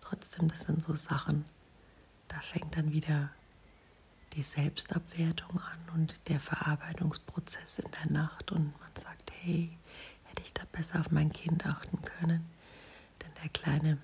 trotzdem, 0.00 0.48
das 0.48 0.60
sind 0.62 0.82
so 0.82 0.94
Sachen, 0.94 1.44
da 2.28 2.40
fängt 2.40 2.76
dann 2.76 2.92
wieder 2.92 3.30
die 4.34 4.42
Selbstabwertung 4.42 5.60
an 5.60 5.94
und 5.94 6.28
der 6.28 6.38
Verarbeitungsprozess 6.38 7.80
in 7.80 7.90
der 7.90 8.12
Nacht 8.12 8.52
und 8.52 8.78
man 8.78 8.90
sagt, 8.94 9.32
hey, 9.40 9.70
hätte 10.24 10.42
ich 10.42 10.52
da 10.52 10.62
besser 10.70 11.00
auf 11.00 11.10
mein 11.10 11.32
Kind 11.32 11.66
achten 11.66 12.00
können. 12.02 12.44
Denn 13.22 13.30
der 13.42 13.48
Kleine, 13.48 13.98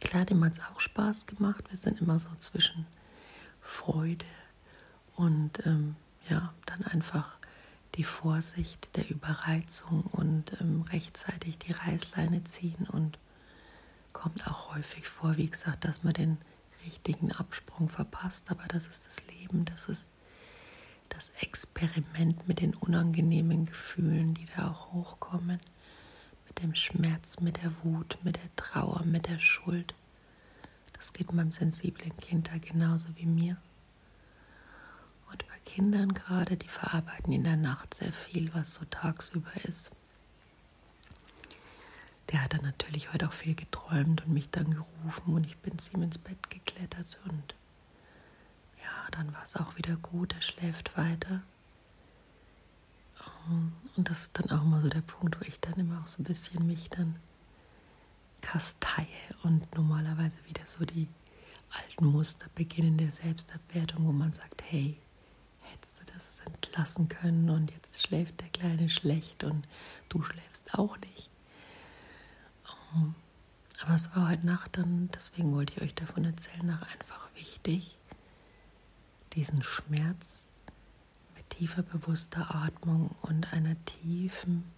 klar, 0.00 0.24
dem 0.24 0.42
hat 0.44 0.54
es 0.54 0.64
auch 0.64 0.80
Spaß 0.80 1.26
gemacht. 1.26 1.64
Wir 1.68 1.76
sind 1.76 2.00
immer 2.00 2.18
so 2.18 2.30
zwischen 2.38 2.86
Freude 3.60 4.24
und 5.16 5.64
ähm, 5.66 5.96
ja, 6.28 6.52
dann 6.66 6.82
einfach 6.84 7.39
die 7.96 8.04
Vorsicht 8.04 8.96
der 8.96 9.10
Überreizung 9.10 10.02
und 10.02 10.60
ähm, 10.60 10.82
rechtzeitig 10.82 11.58
die 11.58 11.72
Reißleine 11.72 12.44
ziehen 12.44 12.86
und 12.90 13.18
kommt 14.12 14.46
auch 14.46 14.74
häufig 14.74 15.08
vor, 15.08 15.36
wie 15.36 15.48
gesagt, 15.48 15.84
dass 15.84 16.04
man 16.04 16.12
den 16.12 16.38
richtigen 16.84 17.32
Absprung 17.32 17.88
verpasst, 17.88 18.50
aber 18.50 18.64
das 18.68 18.86
ist 18.86 19.06
das 19.06 19.16
Leben, 19.28 19.64
das 19.64 19.88
ist 19.88 20.08
das 21.08 21.30
Experiment 21.40 22.46
mit 22.48 22.60
den 22.60 22.74
unangenehmen 22.74 23.66
Gefühlen, 23.66 24.34
die 24.34 24.46
da 24.56 24.70
auch 24.70 24.92
hochkommen, 24.92 25.58
mit 26.46 26.62
dem 26.62 26.74
Schmerz, 26.74 27.40
mit 27.40 27.62
der 27.62 27.72
Wut, 27.82 28.18
mit 28.22 28.36
der 28.36 28.56
Trauer, 28.56 29.02
mit 29.04 29.28
der 29.28 29.38
Schuld. 29.38 29.94
Das 30.92 31.12
geht 31.12 31.32
meinem 31.32 31.52
sensiblen 31.52 32.16
Kind 32.18 32.48
da 32.48 32.58
genauso 32.58 33.08
wie 33.16 33.26
mir. 33.26 33.56
Kindern 35.74 36.14
gerade, 36.14 36.56
die 36.56 36.66
verarbeiten 36.66 37.32
in 37.32 37.44
der 37.44 37.56
Nacht 37.56 37.94
sehr 37.94 38.12
viel, 38.12 38.52
was 38.54 38.74
so 38.74 38.84
tagsüber 38.90 39.52
ist. 39.62 39.92
Der 42.30 42.42
hat 42.42 42.54
dann 42.54 42.62
natürlich 42.62 43.12
heute 43.12 43.28
auch 43.28 43.32
viel 43.32 43.54
geträumt 43.54 44.26
und 44.26 44.32
mich 44.32 44.50
dann 44.50 44.74
gerufen 44.74 45.34
und 45.34 45.46
ich 45.46 45.56
bin 45.58 45.78
zu 45.78 45.92
ihm 45.92 46.02
ins 46.02 46.18
Bett 46.18 46.50
geklettert 46.50 47.20
und 47.24 47.54
ja, 48.82 49.10
dann 49.12 49.32
war 49.32 49.44
es 49.44 49.54
auch 49.54 49.76
wieder 49.76 49.94
gut, 49.96 50.34
er 50.34 50.42
schläft 50.42 50.96
weiter. 50.96 51.40
Und 53.46 54.08
das 54.08 54.22
ist 54.22 54.40
dann 54.40 54.50
auch 54.50 54.64
immer 54.64 54.80
so 54.80 54.88
der 54.88 55.02
Punkt, 55.02 55.38
wo 55.40 55.44
ich 55.44 55.60
dann 55.60 55.74
immer 55.74 56.00
auch 56.02 56.08
so 56.08 56.20
ein 56.20 56.24
bisschen 56.24 56.66
mich 56.66 56.90
dann 56.90 57.14
kasteie 58.40 59.06
und 59.44 59.72
normalerweise 59.76 60.38
wieder 60.48 60.66
so 60.66 60.84
die 60.84 61.06
alten 61.70 62.06
Muster 62.06 62.46
beginnen 62.56 62.96
der 62.96 63.12
Selbstabwertung, 63.12 64.04
wo 64.06 64.12
man 64.12 64.32
sagt, 64.32 64.64
hey, 64.68 64.96
das 66.20 66.40
entlassen 66.40 67.08
können 67.08 67.48
und 67.48 67.70
jetzt 67.70 68.06
schläft 68.06 68.42
der 68.42 68.48
Kleine 68.50 68.90
schlecht 68.90 69.42
und 69.42 69.66
du 70.10 70.22
schläfst 70.22 70.78
auch 70.78 70.98
nicht. 70.98 71.30
Aber 73.82 73.94
es 73.94 74.14
war 74.14 74.28
heute 74.28 74.44
Nacht 74.44 74.76
dann, 74.76 75.08
deswegen 75.14 75.54
wollte 75.54 75.72
ich 75.74 75.82
euch 75.82 75.94
davon 75.94 76.26
erzählen, 76.26 76.66
nach 76.66 76.82
einfach 76.82 77.30
wichtig, 77.36 77.96
diesen 79.32 79.62
Schmerz 79.62 80.48
mit 81.36 81.48
tiefer 81.48 81.82
bewusster 81.82 82.54
Atmung 82.54 83.16
und 83.22 83.50
einer 83.54 83.82
tiefen, 83.86 84.70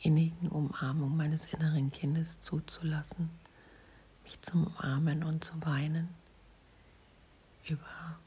innigen 0.00 0.48
Umarmung 0.48 1.16
meines 1.16 1.52
inneren 1.52 1.92
Kindes 1.92 2.40
zuzulassen, 2.40 3.30
mich 4.24 4.40
zum 4.40 4.66
Umarmen 4.66 5.22
und 5.22 5.44
zu 5.44 5.54
weinen 5.64 6.08
über 7.68 8.18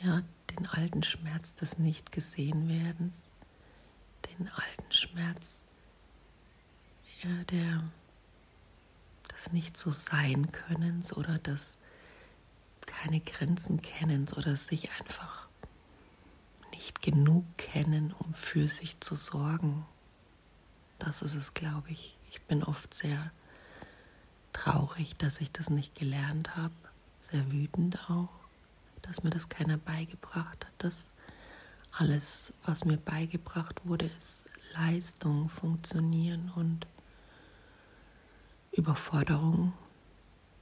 ja, 0.00 0.22
den 0.56 0.66
alten 0.66 1.02
Schmerz 1.02 1.54
des 1.54 1.78
Nicht-Gesehen-Werdens, 1.78 3.30
den 4.38 4.48
alten 4.48 4.92
Schmerz 4.92 5.64
ja, 7.22 7.44
der 7.44 7.84
des 9.32 9.52
nicht 9.52 9.76
so 9.76 9.90
sein 9.90 10.50
Könnens 10.52 11.16
oder 11.16 11.38
des 11.38 11.78
keine 12.86 13.20
Grenzen 13.20 13.80
kennens 13.80 14.36
oder 14.36 14.56
sich 14.56 14.90
einfach 14.98 15.48
nicht 16.74 17.00
genug 17.00 17.44
kennen, 17.56 18.12
um 18.12 18.34
für 18.34 18.68
sich 18.68 19.00
zu 19.00 19.14
sorgen. 19.14 19.86
Das 20.98 21.22
ist 21.22 21.34
es, 21.34 21.54
glaube 21.54 21.90
ich. 21.90 22.16
Ich 22.30 22.42
bin 22.42 22.62
oft 22.62 22.92
sehr 22.92 23.30
traurig, 24.52 25.16
dass 25.16 25.40
ich 25.40 25.52
das 25.52 25.70
nicht 25.70 25.94
gelernt 25.94 26.56
habe, 26.56 26.74
sehr 27.20 27.50
wütend 27.52 28.10
auch 28.10 28.41
dass 29.02 29.22
mir 29.22 29.30
das 29.30 29.48
keiner 29.48 29.76
beigebracht 29.76 30.64
hat. 30.64 30.72
Das 30.78 31.14
alles, 31.92 32.54
was 32.64 32.84
mir 32.84 32.96
beigebracht 32.96 33.82
wurde, 33.84 34.06
ist 34.06 34.46
Leistung, 34.74 35.48
Funktionieren 35.48 36.50
und 36.56 36.86
Überforderung, 38.72 39.74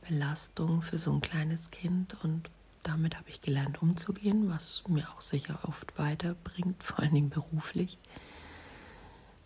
Belastung 0.08 0.82
für 0.82 0.98
so 0.98 1.12
ein 1.12 1.20
kleines 1.20 1.70
Kind. 1.70 2.16
Und 2.24 2.50
damit 2.82 3.16
habe 3.16 3.28
ich 3.30 3.40
gelernt 3.40 3.80
umzugehen, 3.80 4.50
was 4.50 4.82
mir 4.88 5.08
auch 5.10 5.20
sicher 5.20 5.58
oft 5.62 5.96
weiterbringt, 5.98 6.82
vor 6.82 7.00
allen 7.00 7.14
Dingen 7.14 7.30
beruflich. 7.30 7.98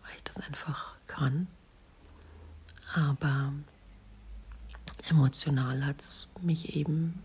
Weil 0.01 0.15
ich 0.15 0.23
das 0.23 0.39
einfach 0.39 0.95
kann. 1.05 1.47
Aber 2.95 3.53
emotional 5.09 5.85
hat 5.85 6.01
es 6.01 6.29
mich 6.41 6.75
eben 6.75 7.21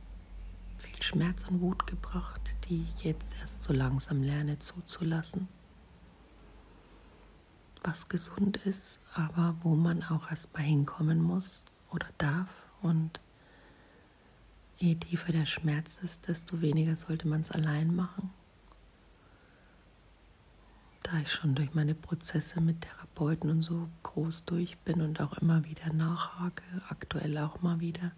viel 0.81 1.03
Schmerz 1.03 1.47
und 1.49 1.61
Wut 1.61 1.87
gebracht, 1.87 2.57
die 2.69 2.85
ich 2.85 3.05
jetzt 3.05 3.37
erst 3.41 3.65
so 3.65 3.73
langsam 3.73 4.23
lerne 4.23 4.59
zuzulassen. 4.59 5.49
Was 7.83 8.09
gesund 8.09 8.57
ist, 8.59 9.01
aber 9.15 9.57
wo 9.63 9.75
man 9.75 10.03
auch 10.03 10.31
erst 10.31 10.53
mal 10.55 10.63
hinkommen 10.63 11.23
muss 11.23 11.65
oder 11.91 12.07
darf. 12.19 12.49
Und 12.83 13.21
je 14.77 14.95
tiefer 14.95 15.33
der 15.33 15.47
Schmerz 15.47 15.99
ist, 15.99 16.29
desto 16.29 16.61
weniger 16.61 16.97
sollte 16.97 17.29
man 17.29 17.41
es 17.41 17.51
allein 17.51 17.95
machen. 17.95 18.31
Da 21.03 21.19
ich 21.21 21.33
schon 21.33 21.55
durch 21.55 21.75
meine 21.75 21.95
Prozesse 21.95 22.61
mit 22.61 22.83
Therapeuten 22.83 23.51
und 23.51 23.63
so 23.63 23.89
groß 24.03 24.45
durch 24.45 24.79
bin 24.79 25.01
und 25.01 25.21
auch 25.21 25.39
immer 25.39 25.65
wieder 25.65 25.93
nachhake, 25.93 26.63
aktuell 26.89 27.37
auch 27.39 27.63
mal 27.63 27.81
wieder, 27.81 28.13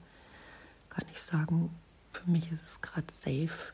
kann 0.90 1.06
ich 1.10 1.22
sagen, 1.22 1.70
für 2.12 2.30
mich 2.30 2.50
ist 2.52 2.62
es 2.62 2.80
gerade 2.80 3.12
safe, 3.12 3.72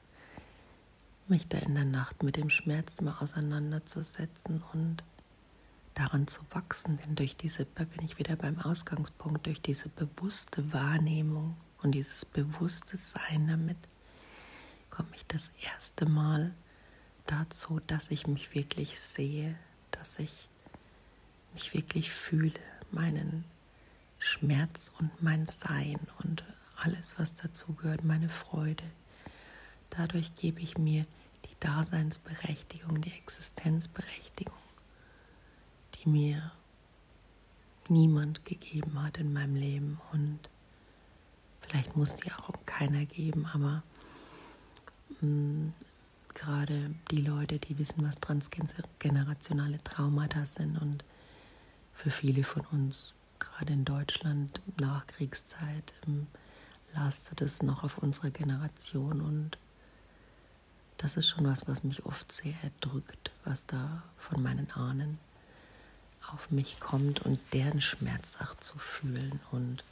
mich 1.29 1.47
da 1.49 1.59
in 1.59 1.75
der 1.75 1.85
Nacht 1.85 2.23
mit 2.23 2.37
dem 2.37 2.51
Schmerz 2.51 3.01
mal 3.01 3.17
auseinanderzusetzen 3.21 4.63
und 4.73 5.05
daran 5.95 6.27
zu 6.27 6.41
wachsen. 6.51 6.99
Denn 7.05 7.17
durch 7.17 7.37
diese, 7.37 7.67
da 7.75 7.85
bin 7.85 8.05
ich 8.05 8.19
wieder 8.19 8.37
beim 8.37 8.59
Ausgangspunkt, 8.61 9.47
durch 9.47 9.61
diese 9.61 9.89
bewusste 9.91 10.73
Wahrnehmung 10.73 11.57
und 11.83 11.93
dieses 11.93 12.25
bewusste 12.25 12.97
Sein 12.97 13.47
damit, 13.47 13.77
komme 14.91 15.09
ich 15.15 15.27
das 15.27 15.51
erste 15.63 16.07
Mal 16.07 16.55
dazu, 17.27 17.81
dass 17.87 18.11
ich 18.11 18.27
mich 18.27 18.55
wirklich 18.55 18.99
sehe, 19.01 19.55
dass 19.91 20.19
ich 20.19 20.49
mich 21.53 21.75
wirklich 21.75 22.11
fühle, 22.11 22.59
meinen 22.91 23.45
Schmerz 24.19 24.91
und 24.99 25.23
mein 25.23 25.47
Sein 25.47 25.99
und 26.23 26.43
alles, 26.83 27.19
was 27.19 27.35
dazu 27.35 27.75
gehört, 27.75 28.05
meine 28.05 28.29
Freude. 28.29 28.85
Dadurch 29.91 30.35
gebe 30.37 30.61
ich 30.61 30.79
mir 30.79 31.07
die 31.45 31.57
Daseinsberechtigung, 31.61 33.01
die 33.01 33.13
Existenzberechtigung, 33.13 34.55
die 35.95 36.09
mir 36.09 36.53
niemand 37.89 38.45
gegeben 38.45 39.03
hat 39.03 39.19
in 39.19 39.33
meinem 39.33 39.57
Leben 39.57 40.01
und 40.13 40.39
vielleicht 41.61 41.97
muss 41.97 42.17
die 42.17 42.31
auch 42.33 42.53
keiner 42.67 43.07
geben, 43.07 43.47
aber 43.47 43.83
mh, 45.21 45.29
mm, 45.29 45.75
gerade 46.35 46.95
die 47.11 47.23
Leute, 47.23 47.59
die 47.59 47.79
wissen, 47.79 48.07
was 48.07 48.17
transgenerationale 48.21 49.83
Traumata 49.83 50.47
sind 50.47 50.81
und 50.81 51.05
für 51.93 52.11
viele 52.11 52.45
von 52.45 52.65
uns, 52.67 53.15
gerade 53.41 53.73
in 53.73 53.85
Deutschland, 53.85 54.61
Nachkriegszeit, 54.81 55.95
lastet 56.95 57.41
es 57.41 57.63
noch 57.63 57.85
auf 57.85 57.99
unsere 57.99 58.31
Generation 58.31 59.21
und 59.21 59.59
das 60.99 61.17
ist 61.17 61.29
schon 61.29 61.47
was, 61.47 61.69
was 61.69 61.85
mich 61.85 62.05
oft 62.07 62.31
sehr 62.33 62.55
erdrückt, 62.63 63.31
was 63.45 63.67
da 63.67 64.03
von 64.17 64.43
meinen 64.43 64.71
Ahnen 64.73 65.19
auf 66.33 66.51
mich 66.51 66.81
kommt 66.81 67.21
und 67.21 67.39
deren 67.53 67.81
Schmerz 67.81 68.39
auch 68.43 68.55
zu 68.57 68.79
fühlen. 68.79 69.41
Und 69.53 69.85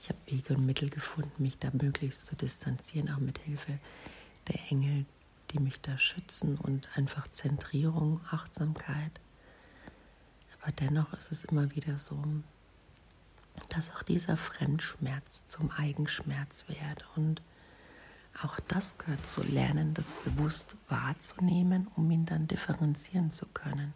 ich 0.00 0.08
habe 0.08 0.18
Wege 0.26 0.54
und 0.54 0.64
Mittel 0.64 0.88
gefunden, 0.88 1.42
mich 1.42 1.58
da 1.58 1.68
möglichst 1.72 2.26
zu 2.26 2.34
distanzieren, 2.34 3.10
auch 3.10 3.18
mit 3.18 3.38
Hilfe 3.38 3.78
der 4.48 4.58
Engel, 4.70 5.04
die 5.50 5.60
mich 5.60 5.80
da 5.80 5.98
schützen 5.98 6.56
und 6.56 6.88
einfach 6.96 7.28
Zentrierung, 7.28 8.20
Achtsamkeit. 8.30 9.20
Aber 10.62 10.72
dennoch 10.72 11.12
ist 11.12 11.30
es 11.30 11.44
immer 11.44 11.74
wieder 11.74 11.98
so, 11.98 12.22
dass 13.70 13.94
auch 13.94 14.02
dieser 14.02 14.36
Fremdschmerz 14.36 15.46
zum 15.46 15.70
Eigenschmerz 15.70 16.66
wird. 16.68 17.04
Und 17.16 17.42
auch 18.42 18.60
das 18.68 18.98
gehört 18.98 19.26
zu 19.26 19.42
lernen, 19.42 19.94
das 19.94 20.10
bewusst 20.24 20.76
wahrzunehmen, 20.88 21.88
um 21.96 22.10
ihn 22.10 22.26
dann 22.26 22.46
differenzieren 22.46 23.30
zu 23.30 23.46
können. 23.46 23.94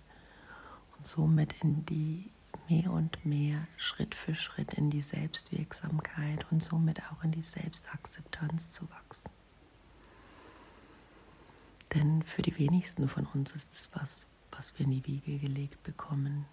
Und 0.96 1.06
somit 1.06 1.54
in 1.62 1.84
die 1.86 2.30
mehr 2.68 2.90
und 2.90 3.24
mehr 3.24 3.66
Schritt 3.76 4.14
für 4.14 4.34
Schritt 4.34 4.74
in 4.74 4.90
die 4.90 5.02
Selbstwirksamkeit 5.02 6.46
und 6.50 6.62
somit 6.62 7.02
auch 7.10 7.22
in 7.24 7.32
die 7.32 7.42
Selbstakzeptanz 7.42 8.70
zu 8.70 8.88
wachsen. 8.90 9.30
Denn 11.94 12.22
für 12.22 12.42
die 12.42 12.58
wenigsten 12.58 13.08
von 13.08 13.26
uns 13.26 13.52
ist 13.52 13.72
es 13.72 13.90
was, 13.92 14.28
was 14.50 14.78
wir 14.78 14.86
in 14.86 14.92
die 14.92 15.06
Wiege 15.06 15.38
gelegt 15.38 15.82
bekommen. 15.82 16.46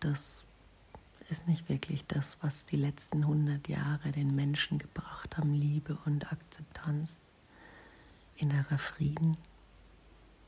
Das 0.00 0.44
ist 1.30 1.46
nicht 1.46 1.68
wirklich 1.68 2.06
das, 2.06 2.38
was 2.42 2.64
die 2.64 2.76
letzten 2.76 3.22
100 3.22 3.68
Jahre 3.68 4.12
den 4.12 4.34
Menschen 4.34 4.78
gebracht 4.78 5.36
haben, 5.36 5.52
Liebe 5.52 5.98
und 6.06 6.32
Akzeptanz, 6.32 7.22
innerer 8.36 8.78
Frieden. 8.78 9.36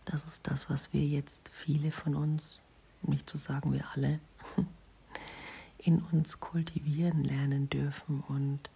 Das 0.07 0.25
ist 0.27 0.47
das, 0.47 0.71
was 0.71 0.93
wir 0.93 1.07
jetzt 1.07 1.51
viele 1.53 1.93
von 1.93 2.15
uns, 2.15 2.61
nicht 3.03 3.29
zu 3.29 3.37
sagen 3.37 3.73
wir 3.73 3.85
alle, 3.93 4.21
in 5.79 6.01
uns 6.13 6.41
kultivieren 6.41 7.25
lernen 7.25 7.69
dürfen 7.69 8.23
und 8.29 8.71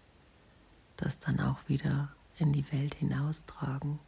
das 0.97 1.19
dann 1.19 1.41
auch 1.41 1.59
wieder 1.69 2.15
in 2.39 2.53
die 2.53 2.71
Welt 2.71 2.95
hinaustragen. 2.97 3.99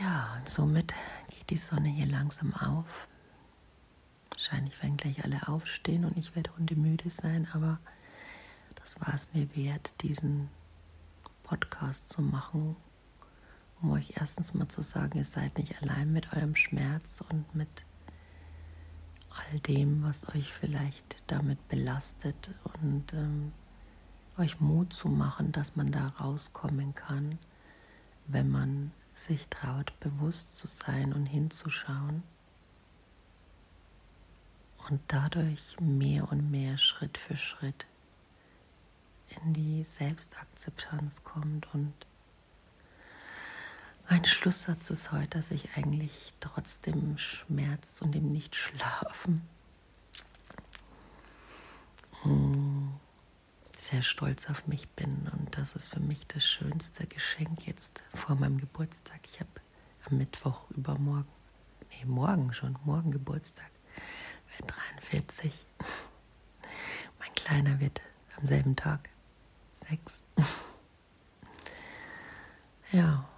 Ja, 0.00 0.34
und 0.38 0.48
somit 0.48 0.92
geht 1.28 1.50
die 1.50 1.56
Sonne 1.56 1.88
hier 1.88 2.06
langsam 2.06 2.54
auf. 2.54 3.06
Wahrscheinlich 4.52 4.82
werden 4.82 4.96
gleich 4.98 5.24
alle 5.24 5.48
aufstehen 5.48 6.04
und 6.04 6.18
ich 6.18 6.36
werde 6.36 6.54
hundemüde 6.58 7.08
sein, 7.08 7.48
aber 7.54 7.80
das 8.74 9.00
war 9.00 9.14
es 9.14 9.32
mir 9.32 9.48
wert, 9.56 9.94
diesen 10.02 10.50
Podcast 11.42 12.10
zu 12.10 12.20
machen, 12.20 12.76
um 13.80 13.92
euch 13.92 14.12
erstens 14.16 14.52
mal 14.52 14.68
zu 14.68 14.82
sagen, 14.82 15.16
ihr 15.16 15.24
seid 15.24 15.56
nicht 15.56 15.80
allein 15.80 16.12
mit 16.12 16.34
eurem 16.34 16.54
Schmerz 16.54 17.24
und 17.30 17.54
mit 17.54 17.86
all 19.30 19.58
dem, 19.60 20.02
was 20.02 20.28
euch 20.34 20.52
vielleicht 20.52 21.24
damit 21.28 21.66
belastet 21.68 22.50
und 22.82 23.10
ähm, 23.14 23.52
euch 24.36 24.60
Mut 24.60 24.92
zu 24.92 25.08
machen, 25.08 25.52
dass 25.52 25.76
man 25.76 25.90
da 25.90 26.08
rauskommen 26.20 26.94
kann, 26.94 27.38
wenn 28.26 28.50
man 28.50 28.92
sich 29.14 29.48
traut, 29.48 29.98
bewusst 30.00 30.54
zu 30.58 30.66
sein 30.66 31.14
und 31.14 31.24
hinzuschauen 31.24 32.22
und 34.88 35.00
dadurch 35.08 35.76
mehr 35.80 36.30
und 36.30 36.50
mehr 36.50 36.78
Schritt 36.78 37.18
für 37.18 37.36
Schritt 37.36 37.86
in 39.44 39.52
die 39.54 39.84
Selbstakzeptanz 39.84 41.24
kommt. 41.24 41.72
Und 41.74 41.94
mein 44.10 44.24
Schlusssatz 44.24 44.90
ist 44.90 45.12
heute, 45.12 45.38
dass 45.38 45.50
ich 45.50 45.76
eigentlich 45.76 46.34
trotz 46.40 46.80
dem 46.80 47.16
Schmerz 47.18 48.02
und 48.02 48.14
dem 48.14 48.32
Nichtschlafen 48.32 49.42
hm, 52.22 52.92
sehr 53.78 54.02
stolz 54.02 54.48
auf 54.48 54.66
mich 54.66 54.88
bin 54.90 55.28
und 55.32 55.56
das 55.58 55.74
ist 55.74 55.92
für 55.92 56.00
mich 56.00 56.26
das 56.28 56.44
schönste 56.44 57.06
Geschenk 57.06 57.66
jetzt 57.66 58.02
vor 58.14 58.36
meinem 58.36 58.58
Geburtstag. 58.58 59.20
Ich 59.32 59.40
habe 59.40 59.50
am 60.08 60.18
Mittwoch 60.18 60.70
übermorgen, 60.70 61.28
nee, 61.90 62.04
morgen 62.04 62.52
schon, 62.54 62.78
morgen 62.84 63.10
Geburtstag, 63.10 63.70
werde 64.62 64.74
43. 65.00 65.52
Mein 67.18 67.34
Kleiner 67.34 67.80
wird 67.80 68.00
am 68.36 68.46
selben 68.46 68.76
Tag 68.76 69.08
sechs. 69.74 70.22
Ja, 72.92 73.28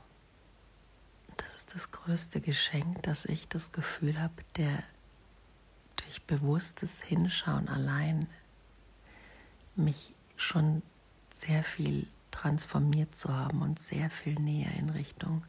das 1.37 1.55
ist 1.55 1.75
das 1.75 1.91
größte 1.91 2.41
Geschenk, 2.41 3.03
dass 3.03 3.25
ich 3.25 3.49
das 3.49 3.73
Gefühl 3.73 4.21
habe, 4.21 4.35
der 4.57 4.83
durch 5.97 6.23
bewusstes 6.23 7.01
Hinschauen 7.03 7.69
allein 7.69 8.27
mich 9.77 10.13
schon 10.37 10.83
sehr 11.35 11.63
viel 11.63 12.09
transformiert 12.31 13.15
zu 13.15 13.33
haben 13.33 13.63
und 13.63 13.79
sehr 13.79 14.11
viel 14.11 14.35
näher 14.35 14.73
in 14.75 14.91
Richtung 14.91 15.45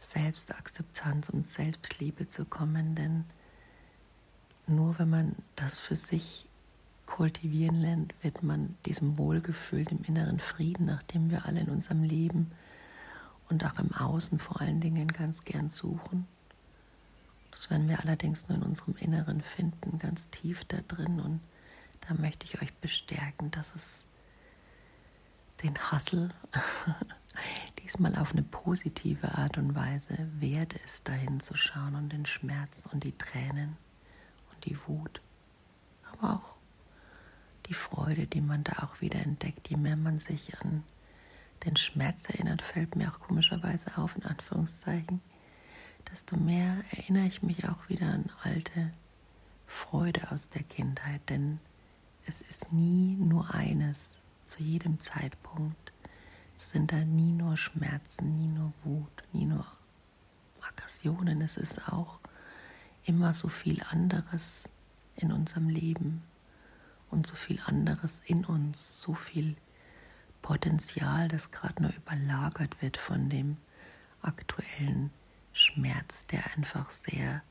Selbstakzeptanz 0.00 1.28
und 1.28 1.46
Selbstliebe 1.46 2.28
zu 2.28 2.44
kommen, 2.44 2.94
denn 2.94 3.24
nur 4.68 4.98
wenn 4.98 5.10
man 5.10 5.36
das 5.56 5.78
für 5.78 5.96
sich 5.96 6.48
kultivieren 7.06 7.76
lernt, 7.76 8.14
wird 8.22 8.42
man 8.42 8.76
diesem 8.84 9.18
Wohlgefühl, 9.18 9.84
dem 9.84 10.02
inneren 10.02 10.38
Frieden, 10.38 10.86
nach 10.86 11.02
dem 11.02 11.30
wir 11.30 11.46
alle 11.46 11.60
in 11.60 11.70
unserem 11.70 12.02
Leben 12.02 12.52
und 13.48 13.64
auch 13.64 13.78
im 13.78 13.92
Außen 13.92 14.38
vor 14.38 14.60
allen 14.60 14.80
Dingen 14.80 15.08
ganz 15.08 15.42
gern 15.42 15.68
suchen. 15.68 16.26
Das 17.50 17.70
werden 17.70 17.88
wir 17.88 18.00
allerdings 18.00 18.48
nur 18.48 18.58
in 18.58 18.64
unserem 18.64 18.94
Inneren 18.96 19.40
finden, 19.40 19.98
ganz 19.98 20.28
tief 20.28 20.64
da 20.66 20.78
drin. 20.86 21.18
Und 21.18 21.40
da 22.02 22.14
möchte 22.14 22.46
ich 22.46 22.60
euch 22.62 22.72
bestärken, 22.74 23.50
dass 23.50 23.74
es 23.74 24.04
den 25.62 25.76
Hassel, 25.78 26.28
diesmal 27.82 28.14
auf 28.16 28.32
eine 28.32 28.42
positive 28.42 29.36
Art 29.36 29.56
und 29.58 29.74
Weise 29.74 30.28
wert 30.38 30.74
ist, 30.84 31.08
dahin 31.08 31.40
zu 31.40 31.56
schauen 31.56 31.94
und 31.94 32.12
den 32.12 32.26
Schmerz 32.26 32.86
und 32.92 33.02
die 33.02 33.16
Tränen 33.16 33.76
die 34.68 34.78
Wut, 34.86 35.20
aber 36.12 36.34
auch 36.34 36.56
die 37.66 37.74
Freude, 37.74 38.26
die 38.26 38.40
man 38.40 38.64
da 38.64 38.84
auch 38.84 39.00
wieder 39.00 39.20
entdeckt. 39.20 39.68
Je 39.68 39.76
mehr 39.76 39.96
man 39.96 40.18
sich 40.18 40.58
an 40.60 40.84
den 41.64 41.76
Schmerz 41.76 42.28
erinnert, 42.28 42.62
fällt 42.62 42.96
mir 42.96 43.10
auch 43.10 43.20
komischerweise 43.20 43.96
auf, 43.98 44.16
in 44.16 44.24
Anführungszeichen, 44.24 45.20
desto 46.10 46.36
mehr 46.36 46.82
erinnere 46.90 47.26
ich 47.26 47.42
mich 47.42 47.68
auch 47.68 47.88
wieder 47.88 48.06
an 48.06 48.30
alte 48.42 48.92
Freude 49.66 50.30
aus 50.30 50.48
der 50.48 50.62
Kindheit, 50.62 51.20
denn 51.28 51.58
es 52.26 52.40
ist 52.40 52.72
nie 52.72 53.16
nur 53.16 53.54
eines, 53.54 54.14
zu 54.46 54.62
jedem 54.62 55.00
Zeitpunkt. 55.00 55.92
Es 56.58 56.70
sind 56.70 56.92
da 56.92 57.04
nie 57.04 57.32
nur 57.32 57.56
Schmerzen, 57.56 58.32
nie 58.32 58.48
nur 58.48 58.72
Wut, 58.84 59.24
nie 59.32 59.44
nur 59.44 59.66
Aggressionen. 60.60 61.40
Es 61.42 61.56
ist 61.56 61.88
auch 61.92 62.18
immer 63.08 63.32
so 63.32 63.48
viel 63.48 63.82
anderes 63.90 64.68
in 65.16 65.32
unserem 65.32 65.70
Leben 65.70 66.22
und 67.10 67.26
so 67.26 67.34
viel 67.34 67.58
anderes 67.64 68.20
in 68.26 68.44
uns, 68.44 69.00
so 69.00 69.14
viel 69.14 69.56
Potenzial, 70.42 71.26
das 71.28 71.50
gerade 71.50 71.82
nur 71.82 71.92
überlagert 71.94 72.80
wird 72.82 72.98
von 72.98 73.30
dem 73.30 73.56
aktuellen 74.20 75.10
Schmerz, 75.54 76.26
der 76.26 76.44
einfach 76.54 76.90
sehr 76.90 77.42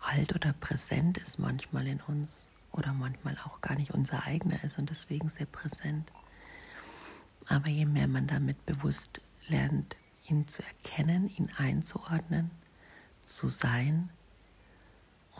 alt 0.00 0.34
oder 0.34 0.54
präsent 0.54 1.18
ist 1.18 1.38
manchmal 1.38 1.86
in 1.86 2.00
uns 2.00 2.48
oder 2.72 2.92
manchmal 2.94 3.36
auch 3.44 3.60
gar 3.60 3.76
nicht 3.76 3.92
unser 3.92 4.24
eigener 4.24 4.62
ist 4.64 4.78
und 4.78 4.88
deswegen 4.88 5.28
sehr 5.28 5.46
präsent. 5.46 6.10
Aber 7.48 7.68
je 7.68 7.84
mehr 7.84 8.08
man 8.08 8.26
damit 8.26 8.64
bewusst 8.64 9.20
lernt, 9.48 9.96
ihn 10.26 10.48
zu 10.48 10.62
erkennen, 10.62 11.28
ihn 11.28 11.50
einzuordnen, 11.58 12.50
zu 13.26 13.48
sein 13.48 14.08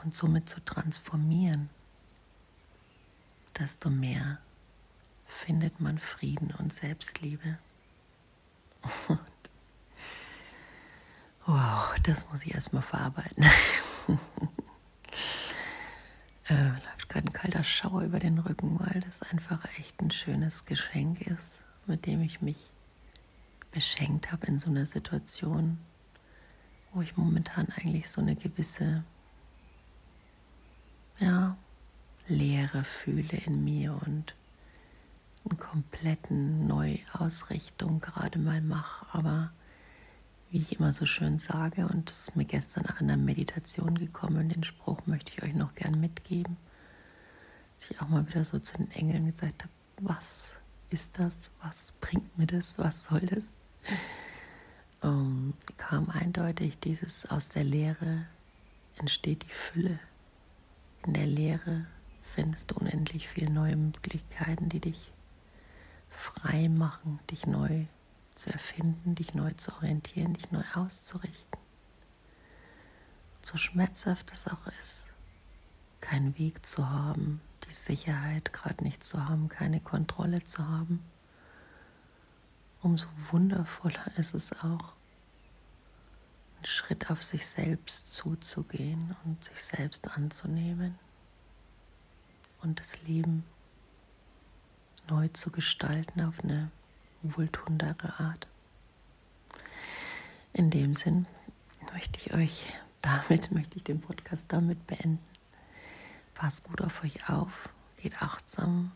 und 0.04 0.14
somit 0.14 0.48
zu 0.48 0.64
transformieren, 0.64 1.70
desto 3.58 3.90
mehr 3.90 4.38
findet 5.26 5.80
man 5.80 5.98
Frieden 5.98 6.52
und 6.58 6.72
Selbstliebe. 6.72 7.58
Und 9.08 9.18
wow, 11.46 11.94
das 12.02 12.28
muss 12.30 12.42
ich 12.42 12.54
erstmal 12.54 12.82
verarbeiten. 12.82 13.44
äh, 16.48 16.68
läuft 16.68 17.08
gerade 17.08 17.26
ein 17.26 17.32
kalter 17.32 17.64
Schauer 17.64 18.02
über 18.02 18.18
den 18.18 18.38
Rücken, 18.38 18.78
weil 18.80 19.00
das 19.00 19.22
einfach 19.22 19.64
echt 19.78 20.00
ein 20.00 20.10
schönes 20.10 20.64
Geschenk 20.64 21.22
ist, 21.22 21.50
mit 21.86 22.06
dem 22.06 22.22
ich 22.22 22.40
mich 22.40 22.72
beschenkt 23.72 24.32
habe 24.32 24.46
in 24.46 24.58
so 24.58 24.70
einer 24.70 24.86
Situation, 24.86 25.78
wo 26.92 27.02
ich 27.02 27.16
momentan 27.16 27.68
eigentlich 27.76 28.08
so 28.08 28.20
eine 28.20 28.36
gewisse, 28.36 29.04
ja, 31.18 31.56
Leere 32.26 32.84
fühle 32.84 33.36
in 33.44 33.64
mir 33.64 34.00
und 34.06 34.34
einen 35.44 35.58
kompletten 35.58 36.66
Neuausrichtung 36.66 38.00
gerade 38.00 38.38
mal 38.38 38.60
mache. 38.60 39.06
Aber 39.12 39.52
wie 40.50 40.58
ich 40.58 40.78
immer 40.78 40.92
so 40.92 41.04
schön 41.06 41.38
sage, 41.38 41.86
und 41.86 42.10
es 42.10 42.20
ist 42.20 42.36
mir 42.36 42.44
gestern 42.44 42.84
nach 42.84 43.00
einer 43.00 43.16
Meditation 43.16 43.96
gekommen, 43.96 44.48
den 44.48 44.64
Spruch 44.64 45.06
möchte 45.06 45.32
ich 45.32 45.42
euch 45.42 45.54
noch 45.54 45.74
gern 45.74 46.00
mitgeben, 46.00 46.56
dass 47.76 47.90
ich 47.90 48.00
auch 48.00 48.08
mal 48.08 48.26
wieder 48.28 48.44
so 48.44 48.58
zu 48.58 48.76
den 48.76 48.90
Engeln 48.92 49.30
gesagt 49.30 49.64
habe, 49.64 49.72
was 50.00 50.50
ist 50.90 51.18
das, 51.18 51.50
was 51.62 51.92
bringt 52.00 52.38
mir 52.38 52.46
das, 52.46 52.78
was 52.78 53.04
soll 53.04 53.20
das? 53.20 53.54
Um, 55.02 55.10
ähm, 55.10 55.54
kam 55.76 56.08
eindeutig 56.08 56.78
dieses 56.78 57.26
aus 57.26 57.50
der 57.50 57.64
Leere 57.64 58.26
entsteht 58.96 59.42
die 59.42 59.52
Fülle. 59.52 59.98
In 61.06 61.12
der 61.12 61.26
Leere 61.26 61.86
findest 62.22 62.70
du 62.70 62.76
unendlich 62.76 63.28
viele 63.28 63.50
neue 63.50 63.76
Möglichkeiten, 63.76 64.70
die 64.70 64.80
dich 64.80 65.12
frei 66.08 66.68
machen, 66.68 67.20
dich 67.30 67.46
neu 67.46 67.84
zu 68.34 68.50
erfinden, 68.50 69.14
dich 69.14 69.34
neu 69.34 69.52
zu 69.52 69.72
orientieren, 69.74 70.32
dich 70.34 70.50
neu 70.50 70.62
auszurichten. 70.74 71.60
Und 73.36 73.46
so 73.46 73.58
schmerzhaft 73.58 74.32
es 74.32 74.48
auch 74.48 74.66
ist, 74.80 75.08
keinen 76.00 76.38
Weg 76.38 76.64
zu 76.64 76.88
haben, 76.88 77.40
die 77.68 77.74
Sicherheit 77.74 78.52
gerade 78.52 78.82
nicht 78.82 79.04
zu 79.04 79.28
haben, 79.28 79.48
keine 79.48 79.80
Kontrolle 79.80 80.42
zu 80.44 80.66
haben, 80.66 81.04
umso 82.80 83.08
wundervoller 83.30 84.06
ist 84.16 84.34
es 84.34 84.52
auch, 84.62 84.94
einen 86.64 86.70
Schritt 86.70 87.10
auf 87.10 87.22
sich 87.22 87.46
selbst 87.46 88.14
zuzugehen 88.14 89.14
und 89.24 89.44
sich 89.44 89.62
selbst 89.62 90.08
anzunehmen 90.16 90.98
und 92.62 92.80
das 92.80 93.02
Leben 93.02 93.44
neu 95.10 95.28
zu 95.28 95.50
gestalten 95.50 96.22
auf 96.22 96.42
eine 96.42 96.70
wohltuendere 97.22 98.18
Art. 98.18 98.46
In 100.54 100.70
dem 100.70 100.94
Sinn 100.94 101.26
möchte 101.92 102.18
ich 102.20 102.32
euch 102.32 102.72
damit, 103.02 103.50
möchte 103.50 103.76
ich 103.76 103.84
den 103.84 104.00
Podcast 104.00 104.50
damit 104.50 104.86
beenden. 104.86 105.22
Passt 106.32 106.64
gut 106.64 106.80
auf 106.80 107.04
euch 107.04 107.28
auf, 107.28 107.68
geht 107.98 108.22
achtsam 108.22 108.90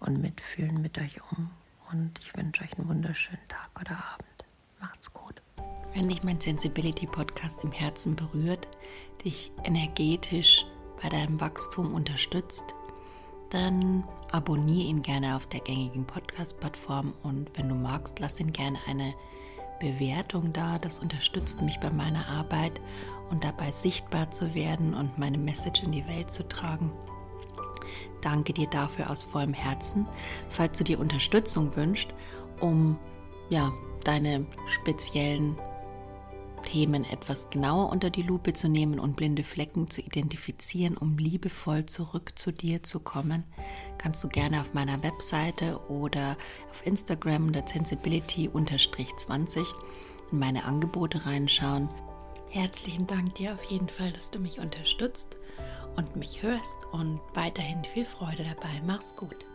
und 0.00 0.20
mitfühlen 0.20 0.82
mit 0.82 0.98
euch 0.98 1.22
um. 1.32 1.50
Und 1.90 2.18
ich 2.18 2.36
wünsche 2.36 2.64
euch 2.64 2.78
einen 2.78 2.86
wunderschönen 2.86 3.48
Tag 3.48 3.70
oder 3.80 3.92
Abend. 3.92 4.44
Macht's 4.78 5.10
gut. 5.10 5.40
Wenn 5.98 6.10
dich 6.10 6.22
mein 6.22 6.40
Sensibility 6.40 7.08
Podcast 7.08 7.64
im 7.64 7.72
Herzen 7.72 8.14
berührt, 8.14 8.68
dich 9.24 9.50
energetisch 9.64 10.64
bei 11.02 11.08
deinem 11.08 11.40
Wachstum 11.40 11.92
unterstützt, 11.92 12.66
dann 13.50 14.04
abonniere 14.30 14.86
ihn 14.86 15.02
gerne 15.02 15.34
auf 15.34 15.46
der 15.46 15.58
gängigen 15.58 16.06
Podcast-Plattform 16.06 17.14
und 17.24 17.50
wenn 17.58 17.68
du 17.68 17.74
magst, 17.74 18.20
lass 18.20 18.38
ihn 18.38 18.52
gerne 18.52 18.78
eine 18.86 19.12
Bewertung 19.80 20.52
da. 20.52 20.78
Das 20.78 21.00
unterstützt 21.00 21.62
mich 21.62 21.80
bei 21.80 21.90
meiner 21.90 22.28
Arbeit 22.28 22.80
und 23.30 23.42
dabei 23.42 23.72
sichtbar 23.72 24.30
zu 24.30 24.54
werden 24.54 24.94
und 24.94 25.18
meine 25.18 25.38
Message 25.38 25.82
in 25.82 25.90
die 25.90 26.06
Welt 26.06 26.30
zu 26.30 26.46
tragen. 26.46 26.92
Danke 28.20 28.52
dir 28.52 28.68
dafür 28.68 29.10
aus 29.10 29.24
vollem 29.24 29.52
Herzen. 29.52 30.06
Falls 30.48 30.78
du 30.78 30.84
dir 30.84 31.00
Unterstützung 31.00 31.74
wünschst, 31.74 32.14
um 32.60 32.96
ja, 33.50 33.72
deine 34.04 34.46
speziellen 34.68 35.58
Themen 36.62 37.04
etwas 37.04 37.50
genauer 37.50 37.90
unter 37.90 38.10
die 38.10 38.22
Lupe 38.22 38.52
zu 38.52 38.68
nehmen 38.68 38.98
und 38.98 39.16
blinde 39.16 39.44
Flecken 39.44 39.88
zu 39.90 40.00
identifizieren, 40.00 40.96
um 40.96 41.18
liebevoll 41.18 41.86
zurück 41.86 42.38
zu 42.38 42.52
dir 42.52 42.82
zu 42.82 43.00
kommen, 43.00 43.44
kannst 43.98 44.22
du 44.24 44.28
gerne 44.28 44.60
auf 44.60 44.74
meiner 44.74 45.02
Webseite 45.02 45.80
oder 45.88 46.36
auf 46.70 46.86
Instagram 46.86 47.52
der 47.52 47.66
Sensibility-20 47.66 49.66
in 50.32 50.38
meine 50.38 50.64
Angebote 50.64 51.26
reinschauen. 51.26 51.88
Herzlichen 52.50 53.06
Dank 53.06 53.34
dir 53.34 53.54
auf 53.54 53.64
jeden 53.64 53.88
Fall, 53.88 54.12
dass 54.12 54.30
du 54.30 54.38
mich 54.38 54.60
unterstützt 54.60 55.36
und 55.96 56.16
mich 56.16 56.42
hörst 56.42 56.76
und 56.92 57.20
weiterhin 57.34 57.84
viel 57.84 58.04
Freude 58.04 58.44
dabei. 58.44 58.82
Mach's 58.86 59.16
gut. 59.16 59.47